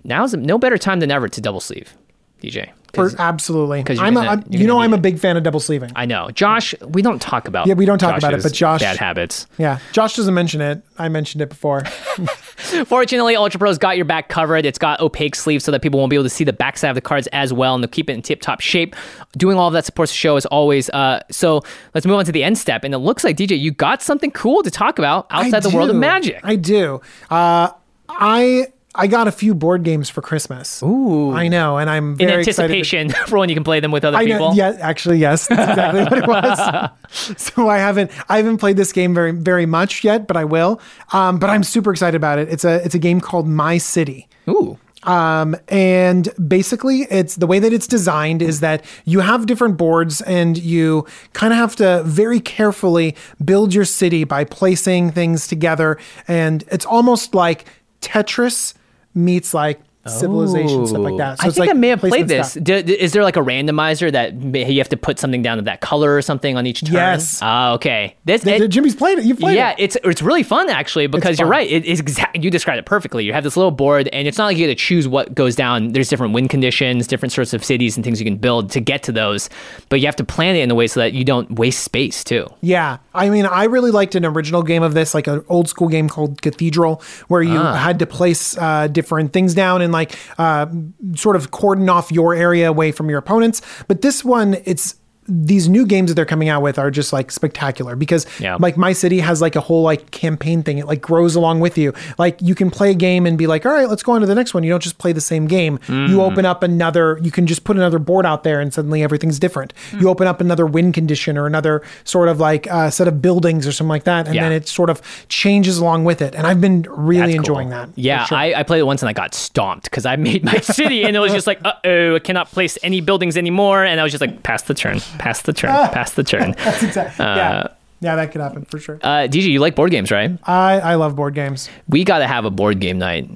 [0.04, 1.96] Now's no better time than ever to double sleeve,
[2.42, 2.72] DJ.
[2.94, 3.82] For, absolutely.
[3.84, 5.94] 'cause you're I'm, a, gonna- you're know I'm a big fan of double sleeving.
[5.96, 6.76] I know, Josh.
[6.86, 9.48] We don't talk about Yeah, we don't talk about it, but Josh- bad habits.
[9.58, 10.84] yeah, Josh doesn't mention it.
[10.98, 11.86] I mentioned it before.
[12.86, 14.66] Fortunately, Ultra Pro's got your back covered.
[14.66, 16.96] It's got opaque sleeves so that people won't be able to see the backside of
[16.96, 18.96] the cards as well, and they'll keep it in tip top shape.
[19.38, 20.90] Doing all of that supports the show as always.
[20.90, 21.62] Uh, so
[21.96, 24.32] let's move on to the end step, and it looks like DJ, you got something
[24.32, 26.40] cool to talk about outside the world of magic.
[26.44, 27.02] I do.
[27.30, 27.70] Uh,
[28.10, 30.84] I I got a few board games for Christmas.
[30.84, 33.80] Ooh, I know, and I'm in very excited to- anticipation for when you can play
[33.80, 34.50] them with other I people.
[34.50, 36.90] know, yeah, actually, yes, that's exactly what it was.
[37.38, 40.80] So I haven't, I haven't played this game very, very much yet, but I will.
[41.12, 42.48] Um, but I'm super excited about it.
[42.48, 44.30] It's a, it's a game called My City.
[44.48, 44.78] Ooh.
[45.04, 50.22] Um, and basically, it's the way that it's designed is that you have different boards
[50.22, 55.98] and you kind of have to very carefully build your city by placing things together.
[56.28, 57.66] And it's almost like
[58.02, 58.74] Tetris
[59.14, 61.38] meets like civilization stuff like that.
[61.38, 62.54] So I it's think like I may have played this.
[62.54, 62.64] stuff.
[62.64, 65.60] D- d- is there like a randomizer that may- you have to put something down
[65.60, 66.96] of that color or something on each turn?
[66.96, 67.38] Yes.
[67.44, 68.16] Ah, okay.
[68.26, 68.42] This.
[68.42, 69.26] The- it- the Jimmy's played it.
[69.26, 69.76] You've played yeah, it.
[69.78, 71.52] it's it's really fun actually because you're fun.
[71.52, 71.70] right.
[71.70, 73.26] It is exactly you described it perfectly.
[73.26, 75.56] You have this little board, and it's not like you get to choose what goes
[75.56, 75.90] down.
[75.90, 79.04] There's different wind conditions, different sorts of cities and things you can build to get
[79.04, 79.50] to those,
[79.90, 82.24] but you have to plan it in a way so that you don't waste space
[82.24, 82.48] too.
[82.62, 85.88] Yeah, I mean, I really liked an original game of this, like an old school
[85.90, 87.76] game called Cathedral, where you Ah.
[87.76, 90.68] had to place uh, different things down and like uh,
[91.16, 93.62] sort of cordon off your area away from your opponents.
[93.88, 94.96] But this one, it's
[95.34, 98.58] these new games that they're coming out with are just like spectacular because Yeah.
[98.60, 101.78] like my city has like a whole like campaign thing it like grows along with
[101.78, 104.20] you like you can play a game and be like all right let's go on
[104.22, 106.10] to the next one you don't just play the same game Mm.
[106.10, 109.40] you open up another you can just put another board out there and suddenly everything's
[109.40, 110.02] different Mm.
[110.02, 113.66] you open up another win condition or another sort of like uh, set of buildings
[113.66, 114.44] or something like that and Yeah.
[114.44, 117.40] then it sort of changes along with it and i've been really That's cool.
[117.40, 118.38] enjoying that Yeah, sure.
[118.38, 121.16] I, I played it once and I got stomped because I made my city and
[121.16, 123.84] it was just like, uh oh, I cannot place any buildings anymore.
[123.86, 126.52] And I was just like, pass the turn, pass the turn, pass the turn.
[126.64, 127.68] That's exactly yeah
[128.02, 130.32] yeah that could happen for sure Uh, DJ, you like board games, right?
[130.44, 133.30] i i love board games We got to have a board game night.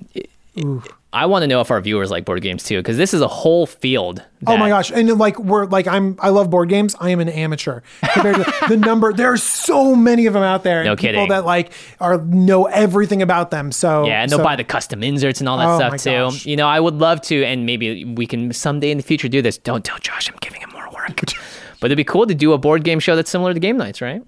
[0.60, 0.82] Ooh.
[1.14, 3.28] I want to know if our viewers like board games too, because this is a
[3.28, 4.22] whole field.
[4.48, 4.92] Oh my gosh!
[4.92, 6.94] And like we're like I'm I love board games.
[7.00, 7.80] I am an amateur
[8.14, 9.14] compared to the number.
[9.14, 10.84] There are so many of them out there.
[10.84, 11.30] No people kidding.
[11.30, 11.72] that like
[12.02, 13.72] are know everything about them.
[13.72, 16.10] So Yeah, and they'll so- buy the custom inserts and all that Oh stuff too.
[16.12, 16.46] gosh.
[16.46, 19.42] You know, I would love to, and maybe we can someday in the future do
[19.42, 19.58] this.
[19.58, 21.22] Don't tell Josh I'm giving him more work.
[21.86, 24.02] but it'd be cool to do a board game show that's similar to game nights,
[24.02, 24.24] right?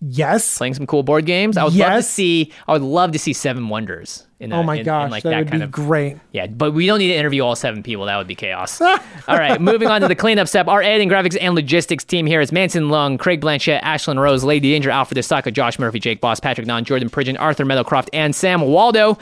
[0.00, 0.58] Yes.
[0.58, 1.56] Playing some cool board games.
[1.56, 2.52] I would love to see.
[2.66, 4.24] I would love to see Seven Wonders.
[4.40, 6.16] In Oh my in- in gosh, like that, that, would kind be of great.
[6.32, 8.04] Yeah, but we don't need to interview all seven people.
[8.04, 8.80] That would be chaos.
[8.82, 8.96] all
[9.28, 10.68] right, moving on to the cleanup step.
[10.68, 14.70] Our editing, graphics, and logistics team here is Manson Lung, Craig Blanchett, Ashlyn Rose, Lady
[14.70, 18.60] Danger, Alfred Desaka, Josh Murphy, Jake Boss, Patrick Non, Jordan Pridgeon, Arthur Meadowcroft, and Sam
[18.60, 19.18] Waldo.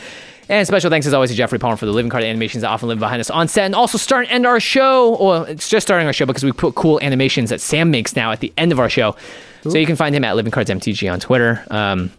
[0.50, 2.88] And special thanks as always to Jeffrey Palmer for the living card animations that often
[2.88, 5.16] live behind us on set and also start and end our show.
[5.20, 8.30] Well, it's just starting our show because we put cool animations that Sam makes now
[8.32, 9.16] at the end of our show.
[9.70, 11.64] So you can find him at Living Cards MTG on Twitter.
[11.70, 12.10] Um,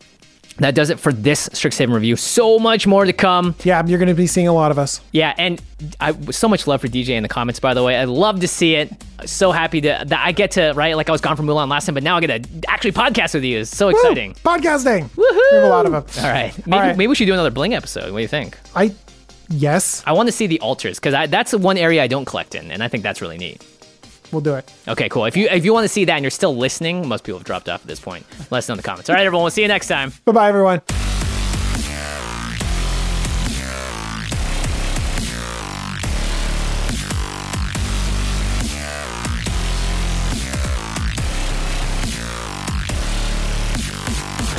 [0.58, 2.16] that does it for this Strixhaven review.
[2.16, 3.56] So much more to come.
[3.64, 5.02] Yeah, you're going to be seeing a lot of us.
[5.12, 5.62] Yeah, and
[6.00, 7.60] I so much love for DJ in the comments.
[7.60, 8.92] By the way, I love to see it.
[9.26, 10.96] So happy to that I get to right.
[10.96, 13.36] Like I was gone from Mulan last time, but now I get to actually podcast
[13.36, 13.60] with you.
[13.60, 13.94] It's so Woo!
[13.94, 14.34] exciting.
[14.34, 15.10] Podcasting.
[15.10, 15.52] Woohoo!
[15.52, 16.24] We have a lot of them.
[16.24, 16.98] All right, maybe right.
[16.98, 18.12] maybe we should do another Bling episode.
[18.12, 18.58] What do you think?
[18.76, 18.94] I
[19.50, 22.56] yes, I want to see the altars because that's the one area I don't collect
[22.56, 23.64] in, and I think that's really neat.
[24.32, 24.72] We'll do it.
[24.88, 25.26] Okay, cool.
[25.26, 27.46] If you if you want to see that and you're still listening, most people have
[27.46, 28.26] dropped off at this point.
[28.52, 29.10] Let us know in the comments.
[29.10, 29.44] All right, everyone.
[29.44, 30.14] We'll see you next time.
[30.26, 30.82] Bye bye, everyone.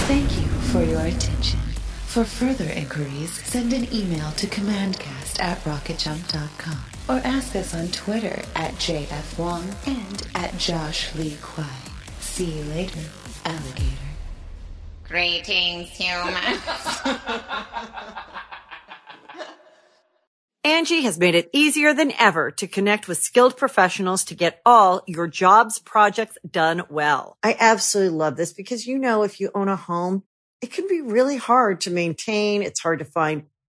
[0.08, 1.60] Thank you for your attention.
[2.06, 6.78] For further inquiries, send an email to commandcast at rocketjump.com
[7.08, 11.66] or ask us on Twitter at JF Wong and at Josh Lee Kwai.
[12.20, 13.00] See you later,
[13.44, 14.08] alligator.
[15.04, 16.60] Greetings, humans.
[20.64, 25.02] Angi has made it easier than ever to connect with skilled professionals to get all
[25.06, 27.38] your jobs projects done well.
[27.42, 30.24] I absolutely love this because, you know, if you own a home,
[30.60, 32.62] it can be really hard to maintain.
[32.62, 33.44] It's hard to find